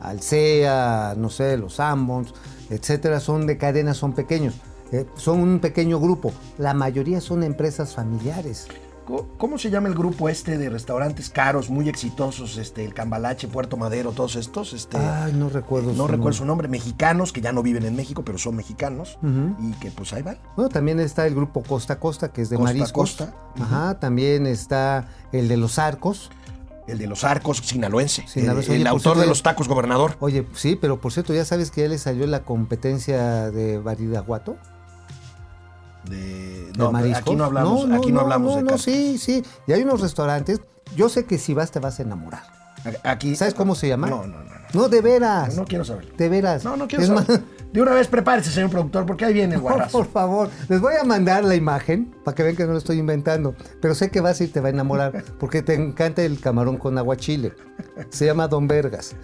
[0.00, 2.34] Alsea, no sé, los Ambons,
[2.70, 4.54] etcétera, son de cadena, son pequeños.
[4.92, 6.32] Eh, son un pequeño grupo.
[6.58, 8.68] La mayoría son empresas familiares.
[9.04, 12.56] ¿Cómo- ¿Cómo se llama el grupo este de restaurantes caros, muy exitosos?
[12.56, 14.72] Este, el Cambalache, Puerto Madero, todos estos.
[14.72, 15.88] Este, Ay, no recuerdo.
[15.90, 16.32] no su recuerdo nombre.
[16.38, 16.68] su nombre.
[16.68, 19.18] Mexicanos que ya no viven en México, pero son mexicanos.
[19.60, 20.38] Y que pues ahí van.
[20.56, 22.92] Bueno, también está el grupo Costa Costa, que es de Costa mariscos.
[23.16, 23.34] Costa.
[23.60, 26.30] Ajá, también está el de los arcos.
[26.86, 28.26] El de los arcos sinaloense.
[28.28, 28.66] Sinaloense.
[28.72, 30.16] El, Oye, el por autor cierto, de los tacos gobernador.
[30.20, 34.56] Oye, sí, pero por cierto, ya sabes que ya le salió la competencia de Baridaguato.
[36.08, 39.42] De, no, aquí no hablamos, aquí no, hablamos no, de no, sí, sí.
[39.66, 40.60] Y hay unos restaurantes.
[40.96, 42.42] Yo sé que si vas te vas a enamorar.
[43.02, 44.08] Aquí, ¿Sabes cómo se llama?
[44.10, 44.50] No, no, no.
[44.74, 44.88] no.
[44.90, 45.56] De veras.
[45.56, 46.14] No quiero saber.
[46.16, 46.64] De veras.
[46.64, 47.28] No, no quiero Es saber.
[47.28, 47.40] más-
[47.72, 49.98] De una vez prepárese, señor productor, porque ahí viene el No, guarrazo.
[49.98, 52.98] por favor, les voy a mandar la imagen para que vean que no lo estoy
[52.98, 53.54] inventando.
[53.80, 56.98] Pero sé que vas y te va a enamorar porque te encanta el camarón con
[56.98, 57.54] aguachile.
[58.10, 59.16] Se llama Don Vergas.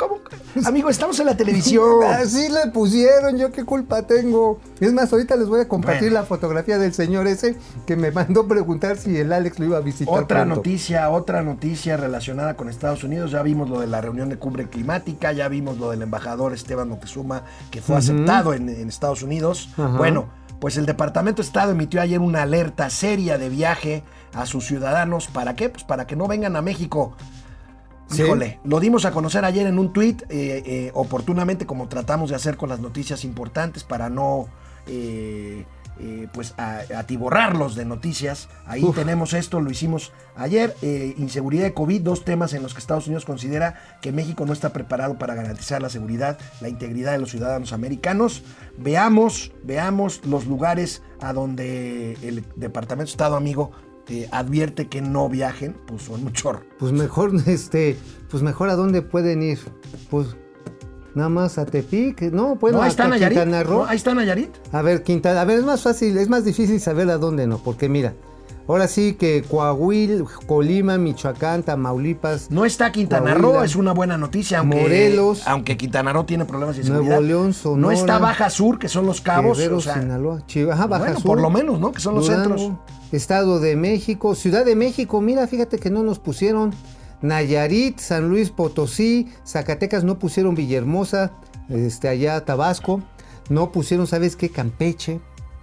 [0.00, 0.18] ¿Cómo?
[0.64, 2.02] Amigo, estamos en la televisión.
[2.08, 4.58] Así le pusieron, yo qué culpa tengo.
[4.80, 6.20] Es más, ahorita les voy a compartir Bueno.
[6.20, 7.54] la fotografía del señor ese
[7.86, 10.14] que me mandó preguntar si el Alex lo iba a visitar.
[10.14, 10.56] Otra pronto.
[10.56, 13.30] noticia, otra noticia relacionada con Estados Unidos.
[13.30, 16.88] Ya vimos lo de la reunión de cumbre climática, ya vimos lo del embajador Esteban
[16.88, 19.68] Moctezuma que fue aceptado en, en Estados Unidos.
[19.76, 20.28] Bueno,
[20.60, 24.02] pues el Departamento de Estado emitió ayer una alerta seria de viaje
[24.34, 25.26] a sus ciudadanos.
[25.26, 25.68] ¿Para qué?
[25.68, 27.16] Pues para que no vengan a México.
[28.10, 28.22] Sí.
[28.22, 32.36] Híjole, lo dimos a conocer ayer en un tuit, eh, eh, oportunamente como tratamos de
[32.36, 34.48] hacer con las noticias importantes para no
[34.86, 35.64] eh,
[36.00, 38.48] eh, pues a- atiborrarlos de noticias.
[38.66, 38.96] Ahí Uf.
[38.96, 40.74] tenemos esto, lo hicimos ayer.
[40.82, 44.54] eh, inseguridad de COVID, dos temas en los que Estados Unidos considera que México no
[44.54, 48.42] está preparado para garantizar la seguridad, la integridad de los ciudadanos americanos.
[48.78, 53.70] Veamos, veamos los lugares a donde el Departamento de Estado, amigo,
[54.30, 56.62] advierte que no viajen, pues son un chorro.
[56.78, 57.96] Pues mejor, este,
[58.30, 59.58] pues mejor a dónde pueden ir.
[60.10, 60.36] Pues
[61.14, 63.38] nada más a Tepic, no, bueno, ¿No, ahí está Nayarit?
[63.38, 63.78] Quintana Roo.
[63.78, 64.50] ¿No, ahí está Nayarit?
[64.72, 67.58] A ver, Quintana, a ver, es más fácil, es más difícil saber a dónde no,
[67.58, 68.14] porque mira,
[68.68, 74.16] ahora sí que Coahuila, Colima, Michoacán, Tamaulipas, No está Quintana Coahuila, Roo, es una buena
[74.16, 77.28] noticia, aunque, Morelos, aunque Quintana Roo tiene problemas de Nuevo seguridad.
[77.28, 79.58] León, No Sonora, está Baja Sur, que son los cabos.
[79.58, 81.92] Guerrero, o sea, Sinaloa, Chihuahua, ajá, Baja bueno, Sur, por lo menos, ¿no?
[81.92, 82.70] Que son los centros.
[83.12, 86.72] Estado de México, Ciudad de México, mira, fíjate que no nos pusieron
[87.22, 91.32] Nayarit, San Luis Potosí, Zacatecas no pusieron Villahermosa,
[91.68, 93.02] este allá Tabasco,
[93.48, 94.48] no pusieron, ¿sabes qué?
[94.48, 95.20] Campeche,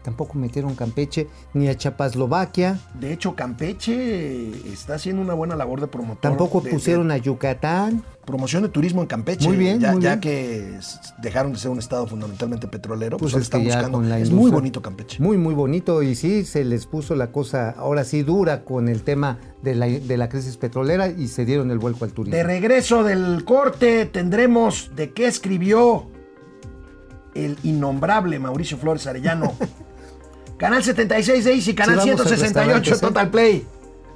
[0.07, 5.87] tampoco metieron Campeche, ni a Chapaslovaquia, De hecho, Campeche está haciendo una buena labor de
[5.87, 6.21] promotor.
[6.21, 8.03] tampoco de- pusieron de a Yucatán.
[8.25, 9.45] promoción de turismo en Campeche.
[9.49, 10.21] Muy bien, ya, muy ya bien.
[10.21, 10.79] que
[11.21, 14.01] dejaron de ser un estado fundamentalmente petrolero, pues, Pues es están buscando.
[14.01, 15.21] la es muy bonito Campeche.
[15.21, 19.03] Muy, muy bonito y sí, se les puso la cosa ahora sí dura con el
[19.03, 22.35] tema de la, de la crisis petrolera y se dieron el vuelco al turismo.
[22.37, 26.07] De regreso del corte tendremos de qué escribió
[27.33, 29.53] el innombrable Mauricio Flores Arellano.
[30.57, 32.43] Canal 76 de Easy, Canal Sí, vamos al 168
[32.79, 33.01] restaurante, ¿sí?
[33.01, 33.65] Total Play.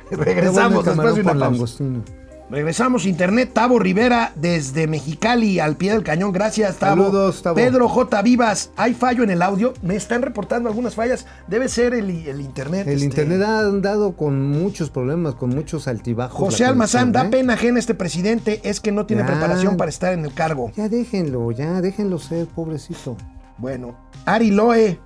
[0.10, 1.46] Regresamos después de una pausa.
[1.52, 2.04] langostino.
[2.50, 6.34] Regresamos, Internet, Tavo Rivera desde Mexicali al pie del cañón.
[6.34, 7.04] Gracias, Tavo.
[7.06, 7.56] Saludos, Tavo.
[7.56, 8.22] Pedro J.
[8.24, 9.74] Vivas, ¿hay fallo en el audio?
[9.82, 11.26] Me están reportando algunas fallas.
[11.48, 12.88] Debe ser el, el Internet.
[12.88, 13.06] El este.
[13.06, 16.38] internet ha andado con muchos problemas, con muchos altibajos.
[16.38, 17.30] José Almazán, da ¿eh?
[17.30, 18.60] pena ajena este presidente.
[18.66, 19.28] Es que no tiene Ya.
[19.28, 20.74] preparación para estar en el cargo.
[20.76, 23.16] Ya déjenlo, ya déjenlo ser, pobrecito.
[23.60, 25.00] Bueno, Ari Loe,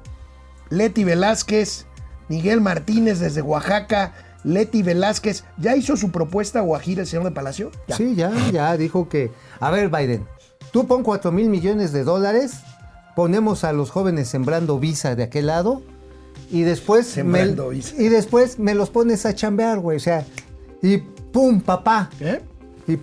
[0.75, 1.85] Leti Velázquez,
[2.29, 4.13] Miguel Martínez desde Oaxaca.
[4.43, 7.71] Leti Velázquez, ¿ya hizo su propuesta Guajira el señor de Palacio?
[7.87, 7.95] Ya.
[7.97, 9.31] Sí, ya, ya dijo que.
[9.59, 10.27] A ver, Biden,
[10.71, 12.57] tú pon 4 mil millones de dólares,
[13.15, 15.81] ponemos a los jóvenes sembrando visa de aquel lado
[16.51, 17.07] y después.
[17.07, 17.95] Sembrando me, visa.
[17.97, 19.97] Y después me los pones a chambear, güey.
[19.97, 20.23] O sea,
[20.81, 22.11] y pum, papá.
[22.19, 22.41] ¿Eh?
[22.87, 22.93] Y,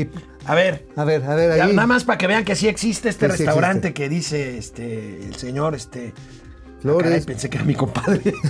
[0.00, 0.08] y-
[0.46, 1.74] A ver, a ver, a ver, Ya, ahí.
[1.76, 3.94] nada más para que vean que sí existe este sí restaurante existe.
[4.02, 6.12] que dice este el señor este
[6.82, 7.04] Flores.
[7.04, 8.34] Caray, pensé que era mi compadre.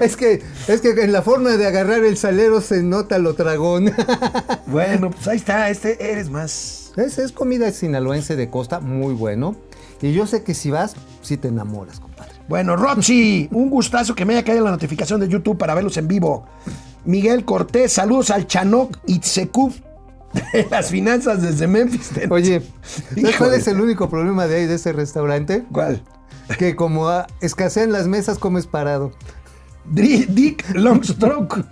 [0.00, 3.92] Es que es que en la forma de agarrar el salero se nota lo tragón.
[4.66, 6.92] bueno, pues ahí está, este eres más.
[6.96, 9.56] es, es comida sinaloense de costa, muy bueno.
[10.00, 12.34] Y yo sé que si vas, sí te enamoras, compadre.
[12.48, 16.06] Bueno, Roxy, un gustazo que me haya caído la notificación de YouTube para verlos en
[16.06, 16.46] vivo.
[17.04, 19.76] Miguel Cortés, saludos al Chanoc Itzekuf
[20.52, 22.10] de las finanzas desde Memphis.
[22.30, 25.64] Oye, ¿sabes cuál es el único problema de ahí de ese restaurante?
[25.72, 26.02] ¿Cuál?
[26.58, 29.12] Que como escasean las mesas, comes parado.
[29.86, 31.64] Dick Longstroke.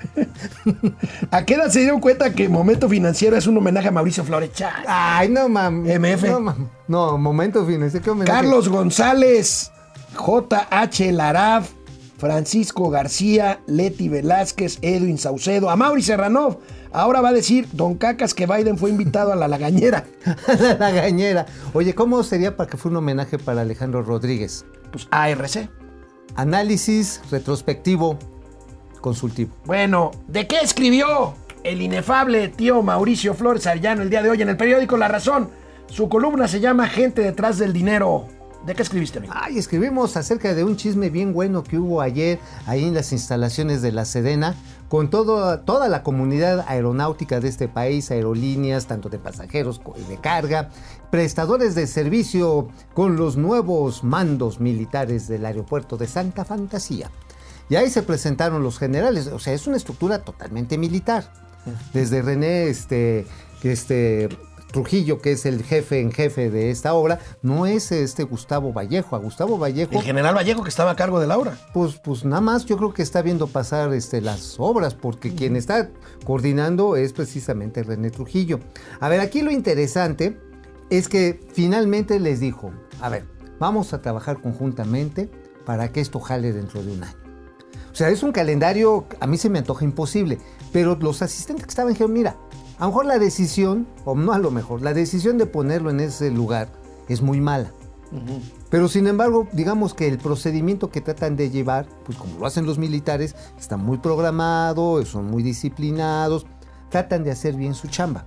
[1.31, 4.51] ¿A qué edad se dieron cuenta que Momento Financiero es un homenaje a Mauricio Flores?
[4.87, 5.99] Ay, no mames.
[5.99, 6.25] MF.
[6.25, 6.69] No, mam.
[6.89, 8.05] no, momento financiero.
[8.05, 8.33] ¿qué homenaje?
[8.33, 9.71] Carlos González,
[10.15, 11.71] JH Laraf,
[12.19, 16.59] Francisco García, Leti Velázquez, Edwin Saucedo, a Mauri Serranov.
[16.93, 20.05] Ahora va a decir Don Cacas que Biden fue invitado a la lagañera.
[20.79, 21.47] la gañera.
[21.73, 24.65] Oye, ¿cómo sería para que fuera un homenaje para Alejandro Rodríguez?
[24.91, 25.71] Pues ARC.
[26.35, 28.19] Análisis retrospectivo
[29.01, 29.53] consultivo.
[29.65, 31.35] Bueno, ¿de qué escribió
[31.65, 35.51] el inefable tío Mauricio Flores Arellano el día de hoy en el periódico La Razón?
[35.89, 38.29] Su columna se llama Gente detrás del dinero.
[38.65, 39.35] ¿De qué escribiste, amigo?
[39.37, 43.83] Ay, escribimos acerca de un chisme bien bueno que hubo ayer ahí en las instalaciones
[43.83, 44.55] de la Sedena
[44.93, 50.19] con todo, toda la comunidad aeronáutica de este país, aerolíneas, tanto de pasajeros como de
[50.19, 50.69] carga,
[51.11, 57.11] prestadores de servicio con los nuevos mandos militares del aeropuerto de Santa Fantasía.
[57.71, 61.33] Y ahí se presentaron los generales, o sea, es una estructura totalmente militar.
[61.95, 63.25] Desde René este,
[63.63, 64.29] este,
[64.73, 69.15] Trujillo, que es el jefe en jefe de esta obra, no es este Gustavo Vallejo.
[69.15, 71.57] A Gustavo Vallejo, El general Vallejo que estaba a cargo de la obra.
[71.73, 75.55] pues, pues nada más yo creo que está viendo pasar este, las obras, porque quien
[75.57, 75.91] está
[76.25, 78.61] coordinando es precisamente René Trujillo.
[78.99, 80.41] A ver, aquí lo interesante
[80.91, 83.25] es que finalmente les dijo, a ver,
[83.59, 85.31] vamos a trabajar conjuntamente
[85.65, 87.17] para que esto jale dentro de un año.
[87.93, 90.39] O sea, es un calendario, a mí se me antoja imposible,
[90.73, 92.37] pero los asistentes que estaban dijeron, mira,
[92.83, 96.01] a lo mejor la decisión, o no a lo mejor, la decisión de ponerlo en
[96.01, 96.67] ese lugar
[97.09, 97.71] es muy mala.
[98.71, 102.67] Pero sin embargo, digamos que el procedimiento que tratan de llevar, pues como lo hacen
[102.67, 106.45] los militares, está muy programado, son muy disciplinados,
[106.91, 108.27] tratan de hacer bien su chamba.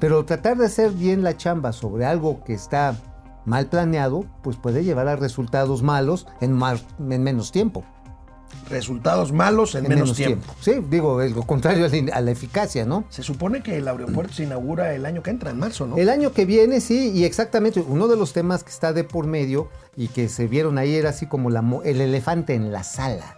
[0.00, 2.96] Pero tratar de hacer bien la chamba sobre algo que está
[3.44, 7.84] mal planeado, pues puede llevar a resultados malos en, más- en menos tiempo.
[8.68, 10.54] Resultados malos en, menos, tiempo.
[10.60, 13.04] Sí, digo, es lo contrario a la, eficacia, ¿no?
[13.10, 15.96] Se supone que el aeropuerto se inaugura el año que entra, en marzo, ¿no?
[15.96, 19.26] El año que viene, sí, y exactamente uno de los temas que está de por
[19.26, 23.36] medio y que se vieron ahí era así como la el elefante en la sala.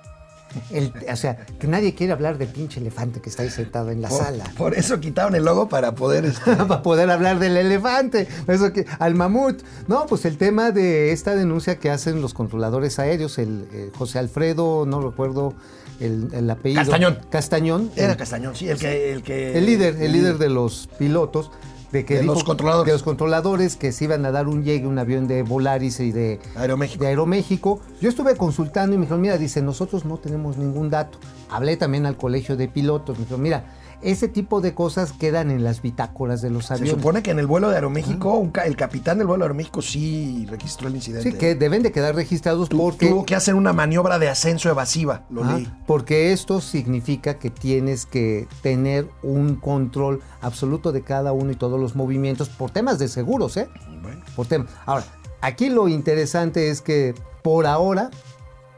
[0.70, 4.00] El- o sea, que nadie quiere hablar del pinche elefante que está ahí sentado en
[4.02, 4.44] la por, sala.
[4.56, 6.24] por eso quitaron el logo para poder...
[6.24, 9.62] este, Para poder hablar del elefante, eso que, al mamut.
[9.86, 14.18] No, pues el tema de esta denuncia que hacen los controladores aéreos, el eh, José
[14.18, 15.54] Alfredo, no recuerdo
[16.00, 16.82] el, el apellido.
[16.82, 17.18] Castañón.
[17.30, 17.90] Castañón.
[17.96, 19.12] Era el- Castañón, sí, el que...
[19.12, 21.50] El, que, el líder, el líder de los pilotos.
[21.92, 22.86] De, que De dijo- los controladores.
[22.86, 26.12] De los controladores que se iban a dar un llegue, un avión de Volaris y
[26.12, 27.02] de Aeroméxico.
[27.04, 27.80] de Aeroméxico.
[28.00, 31.18] Yo estuve consultando y me dijeron, mira, dice, nosotros no tenemos ningún dato.
[31.50, 33.16] Hablé también al colegio de pilotos.
[33.18, 33.64] Me dijeron, mira,
[34.02, 36.94] ese tipo de cosas quedan en las bitácoras de los Se aviones.
[36.94, 39.82] supone que en el vuelo de Aeroméxico, un ca- el capitán del vuelo de Aeroméxico
[39.82, 41.30] sí registró el incidente.
[41.32, 43.08] Sí, que deben de quedar registrados Tu- porque...
[43.08, 45.68] Tuvo que hacer una maniobra de ascenso evasiva, lo leí.
[45.86, 51.80] porque esto significa que tienes que tener un control absoluto de cada uno y todos
[51.80, 53.68] los movimientos por temas de seguros, ¿eh?
[54.02, 54.20] Bueno.
[54.36, 54.66] Por tema.
[54.86, 55.04] Ahora,
[55.40, 58.10] aquí lo interesante es que por ahora,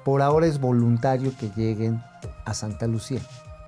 [0.04, 2.02] por ahora es voluntario que lleguen
[2.46, 3.20] a Santa Lucía.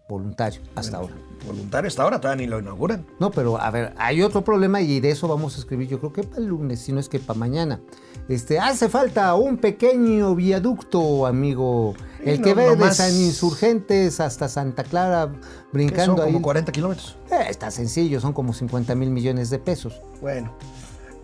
[0.08, 1.14] Voluntario, hasta ahora.
[1.46, 3.06] Voluntario hasta ahora, todavía ni lo inauguran.
[3.18, 6.12] No, pero a ver, hay otro problema y de eso vamos a escribir, yo creo
[6.12, 7.80] que para el lunes, si no es que para mañana.
[8.28, 11.94] Este, hace falta un pequeño viaducto, amigo.
[12.24, 15.40] El que ve de San Insurgentes hasta Santa Clara son
[15.72, 16.32] brincando ahí.
[16.32, 17.16] como 40 kilómetros.
[17.30, 20.00] Eh, está sencillo, son como 50 mil millones de pesos.
[20.20, 20.54] Bueno.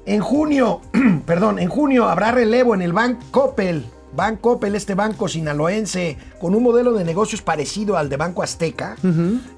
[0.06, 0.80] En junio,
[1.26, 3.86] perdón, en junio habrá relevo en el Bank Coppel.
[4.14, 8.96] Bank Coppel, este banco sinaloense, con un modelo de negocios parecido al de Banco Azteca.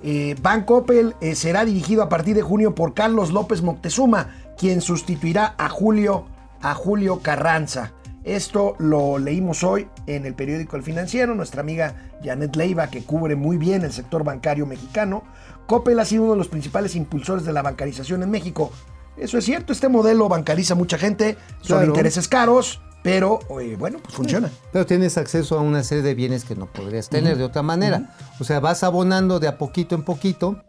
[0.03, 4.29] Eh, Bank Coppel eh, será dirigido a partir de junio por Carlos López Moctezuma,
[4.59, 6.27] quien sustituirá a Julio,
[6.61, 7.93] a Julio Carranza.
[8.23, 13.35] Esto lo leímos hoy en el periódico El Financiero, nuestra amiga Janet Leiva, que cubre
[13.35, 15.23] muy bien el sector bancario mexicano.
[15.67, 18.73] Coppel ha sido uno de los principales impulsores de la bancarización en México.
[19.17, 21.87] Eso es cierto, este modelo bancariza a mucha gente, son Claro.
[21.87, 24.51] intereses caros, pero eh, bueno, pues funciona.
[24.73, 28.15] Pero tienes acceso a una serie de bienes que no podrías tener de otra manera.
[28.39, 30.63] O sea, vas abonando de a poquito en poquito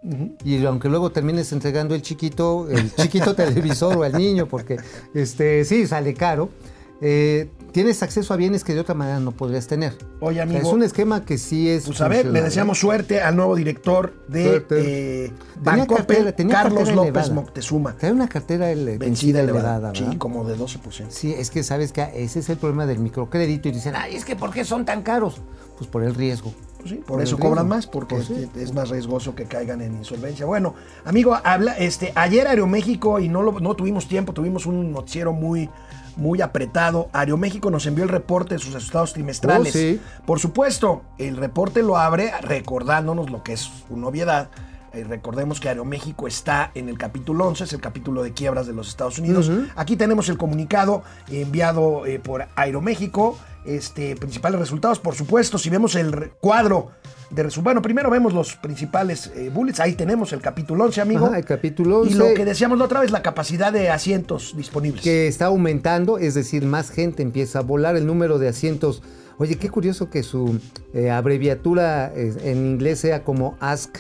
[0.44, 4.78] y aunque luego termines entregando el chiquito, el chiquito televisor o al niño, porque
[5.14, 6.50] este sí sale caro,
[7.02, 9.98] eh, tienes acceso a bienes que de otra manera no podrías tener.
[10.20, 10.60] Oye, O sea, amigo.
[10.60, 11.86] es un esquema que sí es.
[11.86, 15.32] Pues a ver, le deseamos suerte al nuevo director de eh,
[15.64, 17.34] Bancoppel, Carlos López elevada.
[17.34, 17.96] Moctezuma.
[17.98, 19.76] Trae una cartera ele- Vencida elevada.
[19.90, 21.06] elevada, Sí, como de 12%.
[21.10, 24.26] Sí, es que sabes que ese es el problema del microcrédito y dicen, ay, es
[24.26, 25.38] que ¿por qué son tan caros?
[25.78, 26.54] Pues por el riesgo.
[26.78, 28.50] Pues sí, por, Por eso cobran más, porque Pues sí.
[28.56, 30.46] es más riesgoso que caigan en insolvencia.
[30.48, 30.74] Bueno,
[31.06, 35.70] amigo, habla, este, ayer Aeroméxico, y no, lo- no tuvimos tiempo, tuvimos un noticiero muy,
[36.22, 37.10] muy apretado.
[37.12, 39.76] Aeroméxico nos envió el reporte de sus resultados trimestrales.
[39.76, 40.00] Oh, sí.
[40.26, 44.50] Por supuesto, el reporte lo abre recordándonos lo que es una obviedad.
[44.94, 48.74] Eh, recordemos que Aeroméxico está en el capítulo 11, es el capítulo de quiebras de
[48.74, 49.50] los Estados Unidos.
[49.76, 53.38] Aquí tenemos el comunicado enviado eh, por Aeroméxico.
[53.66, 56.90] Este, principales resultados, por supuesto, si vemos el cuadro
[57.30, 57.64] de resultados.
[57.64, 59.80] Bueno, primero vemos los principales eh, bullets.
[59.80, 61.28] Ahí tenemos el capítulo 11, amigo.
[61.28, 62.36] Ajá, el capítulo Y lo 11.
[62.36, 65.04] que decíamos la otra vez, la capacidad de asientos disponibles.
[65.04, 69.04] que está aumentando, es decir, más gente empieza a volar, el número de asientos.
[69.38, 70.60] Oye, qué curioso que su
[70.94, 74.00] eh, abreviatura en inglés sea como ASK.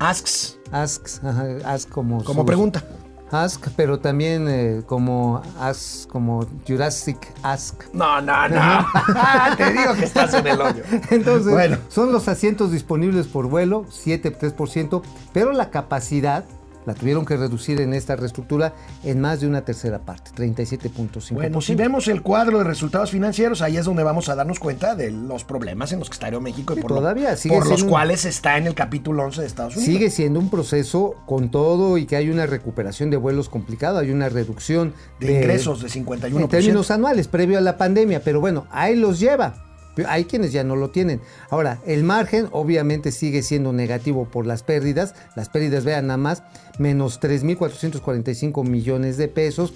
[0.00, 2.22] Asks, Asks, ajá, ask como.
[2.22, 2.84] como sus- pregunta.
[3.30, 7.84] Ask, pero también eh, como Ask, como Jurassic Ask.
[7.92, 8.86] No, no, no.
[9.56, 10.82] Te digo que estás en el hoyo.
[11.10, 11.78] Entonces, Bueno.
[11.88, 15.02] son los asientos disponibles por vuelo, 7-3%,
[15.32, 16.44] pero la capacidad
[16.86, 18.74] la tuvieron que reducir en esta reestructura
[19.04, 21.32] en más de una tercera parte, 37.5%.
[21.34, 24.94] Bueno, si vemos el cuadro de resultados financieros, ahí es donde vamos a darnos cuenta
[24.94, 27.82] de los problemas en los que está Aeroméxico y por, lo- todavía sigue por los
[27.82, 29.92] un- cuales está en el capítulo 11 de Estados Unidos.
[29.94, 34.10] Sigue siendo un proceso con todo y que hay una recuperación de vuelos complicado, hay
[34.10, 36.40] una reducción de, ingresos de 51%.
[36.40, 39.64] en términos anuales previo a la pandemia, pero bueno, ahí los lleva.
[40.06, 41.20] Hay quienes ya no lo tienen.
[41.50, 45.14] Ahora, el margen obviamente sigue siendo negativo por las pérdidas.
[45.36, 46.42] Las pérdidas, vean nada más,
[46.78, 49.72] menos 3.445 millones de pesos.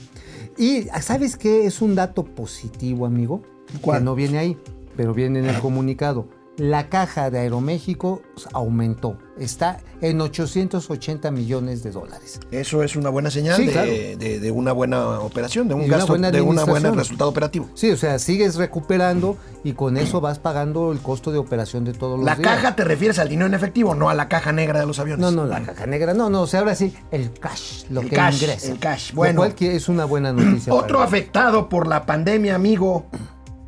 [0.56, 1.66] Y ¿sabes qué?
[1.66, 3.42] Es un dato positivo, amigo.
[3.80, 4.00] ¿Cuál?
[4.00, 4.58] Que no viene ahí,
[4.96, 6.41] pero viene en el comunicado.
[6.58, 8.22] La caja de Aeroméxico
[8.52, 9.16] aumentó.
[9.38, 12.38] Está en 880 millones de dólares.
[12.50, 13.90] Eso es una buena señal Sí, de, claro.
[13.90, 17.68] de- de una buena operación, de un gasto, buena de un buen resultado operativo.
[17.74, 21.94] Sí, o sea, sigues recuperando y con eso vas pagando el costo de operación de
[21.94, 22.46] todos los La días.
[22.50, 25.20] caja te refieres al dinero en efectivo, no a la caja negra de los aviones.
[25.22, 26.12] No, no, la caja negra.
[26.12, 28.72] No, no, o sea, ahora sí, el cash, lo El que cash, ingresa.
[28.72, 29.10] el cash.
[29.12, 29.38] Lo Bueno.
[29.38, 30.74] cual que es una buena noticia.
[30.74, 33.06] Otro afectado por la pandemia, amigo,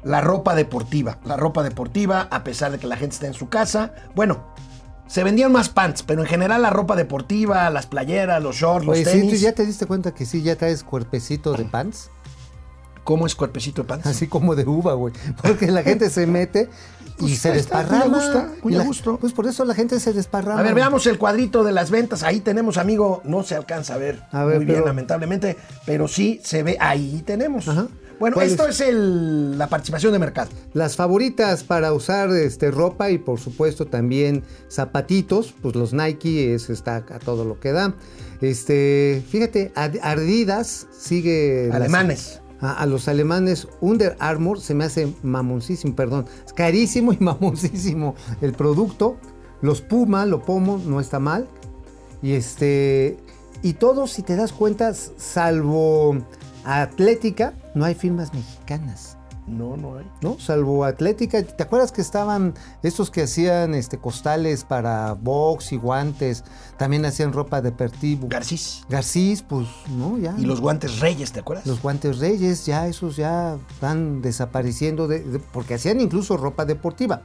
[0.05, 1.19] la ropa deportiva.
[1.25, 4.45] La ropa deportiva, a pesar de que la gente está en su casa, bueno,
[5.07, 9.03] se vendían más pants, pero en general la ropa deportiva, las playeras, los shorts, Oye,
[9.05, 9.35] los sí, tenis.
[9.35, 12.11] ¿tú ya te diste cuenta que sí, ya traes cuerpecito de pants?
[13.05, 14.07] ¿Cómo es cuerpecito de pants?
[14.07, 15.13] Así como de uva, güey.
[15.43, 16.71] Porque la gente se mete
[17.19, 18.07] y Pues se desparrama.
[18.07, 19.19] muy a gusto, muy la- gusto.
[19.19, 20.59] Pues por eso la gente se desparrama.
[20.61, 22.23] A ver, veamos el cuadrito de las ventas.
[22.23, 26.41] Ahí tenemos, amigo, no se alcanza a ver, A ver, muy bien, lamentablemente, pero sí
[26.43, 27.69] se ve, ahí tenemos.
[27.69, 27.89] Ajá.
[28.21, 28.81] Bueno, ¿Cuál esto es?
[28.81, 30.51] es, el- la participación de mercado.
[30.73, 36.73] Las favoritas para usar este, ropa y por supuesto también zapatitos, pues los Nike, eso
[36.73, 37.95] está a todo lo que da.
[38.41, 41.69] Este, fíjate, Adidas sigue...
[41.69, 42.41] las- Alemanes.
[42.61, 48.15] a, a los alemanes Under Armour se me hace mamoncísimo, perdón, es carísimo y mamoncísimo
[48.41, 49.17] el producto.
[49.63, 51.49] Los Puma, lo Pomo, no está mal.
[52.23, 53.17] Y este,
[53.63, 56.19] y todos, si te das cuenta, salvo
[56.65, 59.17] Atlética, no hay firmas mexicanas.
[59.47, 60.11] No, no hay.
[60.23, 60.39] ¿no?
[60.39, 61.43] Salvo Atlética.
[61.43, 66.45] ¿Te acuerdas que estaban estos que hacían este, costales para box y guantes?
[66.79, 68.27] También hacían ropa deportiva.
[68.31, 68.85] Garcís.
[68.89, 70.17] Garcís, pues, ¿no?
[70.17, 70.35] Ya.
[70.39, 71.67] Y los guantes reyes, ¿te acuerdas?
[71.67, 77.21] Los guantes reyes, ya esos ya van desapareciendo, de- de- porque hacían incluso ropa deportiva.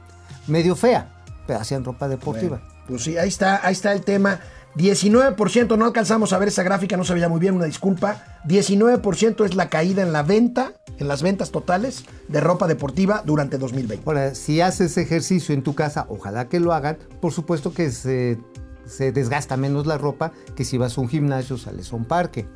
[0.46, 2.58] Medio fea, pero hacían ropa deportiva.
[2.58, 4.40] Bueno, pues sí, ahí está, ahí está el tema.
[4.76, 8.24] 19%, no alcanzamos a ver esa gráfica, no se veía muy bien, una disculpa.
[8.46, 13.58] 19% es la caída en la venta, en las ventas totales de ropa deportiva durante
[13.58, 14.04] 2020.
[14.06, 18.38] Ahora, si haces ejercicio en tu casa, ojalá que lo hagan, por supuesto que se,
[18.86, 22.46] se desgasta menos la ropa que si vas a un gimnasio, sales a un parque.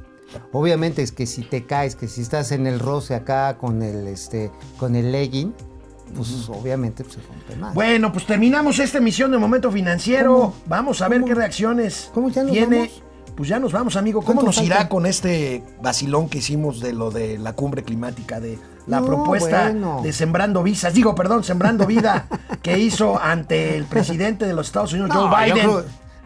[0.53, 4.07] Obviamente es que si te caes, que si estás en el roce acá con el,
[4.09, 5.55] este, con el legging,
[6.15, 7.75] pues obviamente pues, se rompe más.
[7.75, 10.35] Bueno, pues terminamos esta emisión de Momento Financiero.
[10.35, 10.55] ¿Cómo?
[10.67, 12.77] Vamos a ver qué reacciones ¿Cómo ya nos tiene.
[12.79, 13.03] vamos?
[13.37, 14.21] Pues ya nos vamos, amigo.
[14.21, 18.39] ¿Cómo ¿Cuánto nos irá con este vacilón que hicimos de lo de la cumbre climática,
[18.39, 20.01] de la No, propuesta bueno.
[20.05, 22.29] de Sembrando Visas, digo, perdón, Sembrando Vida,
[22.63, 25.71] que hizo ante el presidente de los Estados Unidos, No, Joe Biden?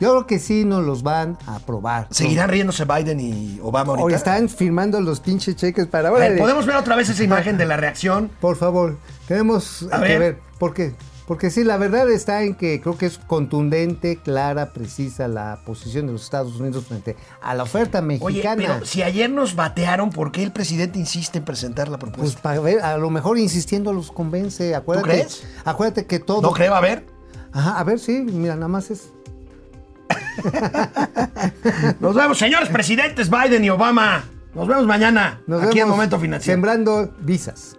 [0.00, 2.06] Yo creo que sí nos los van a aprobar.
[2.10, 4.04] ¿Seguirán riéndose Biden y Obama ahorita?
[4.06, 7.58] Hoy están firmando los pinches cheques para A ver, ¿Podemos ver otra vez esa imagen
[7.58, 8.30] de la reacción?
[8.40, 8.96] Por favor,
[9.26, 10.18] tenemos A que ver.
[10.18, 10.38] ver.
[10.58, 10.94] ¿Por qué?
[11.26, 16.06] Porque sí, la verdad está en que creo que es contundente, clara, precisa la posición
[16.06, 18.56] de los Estados Unidos frente a la oferta Oye, mexicana.
[18.76, 22.40] pero si ayer nos batearon, ¿por qué el presidente insiste en presentar la Pues propuesta?
[22.40, 24.74] para ver, a lo mejor insistiendo los convence.
[24.74, 25.42] Acuérdate, crees?
[25.66, 26.40] Acuérdate que todo.
[26.40, 26.74] ¿No creo?
[26.74, 27.04] A ver.
[27.52, 29.12] Ajá, a ver, sí, mira, nada más es.
[32.00, 34.24] Nos vemos, señores presidentes Biden y Obama.
[34.54, 36.54] Nos vemos mañana Nos aquí en vemos Momento Financiero.
[36.54, 37.76] Sembrando visas.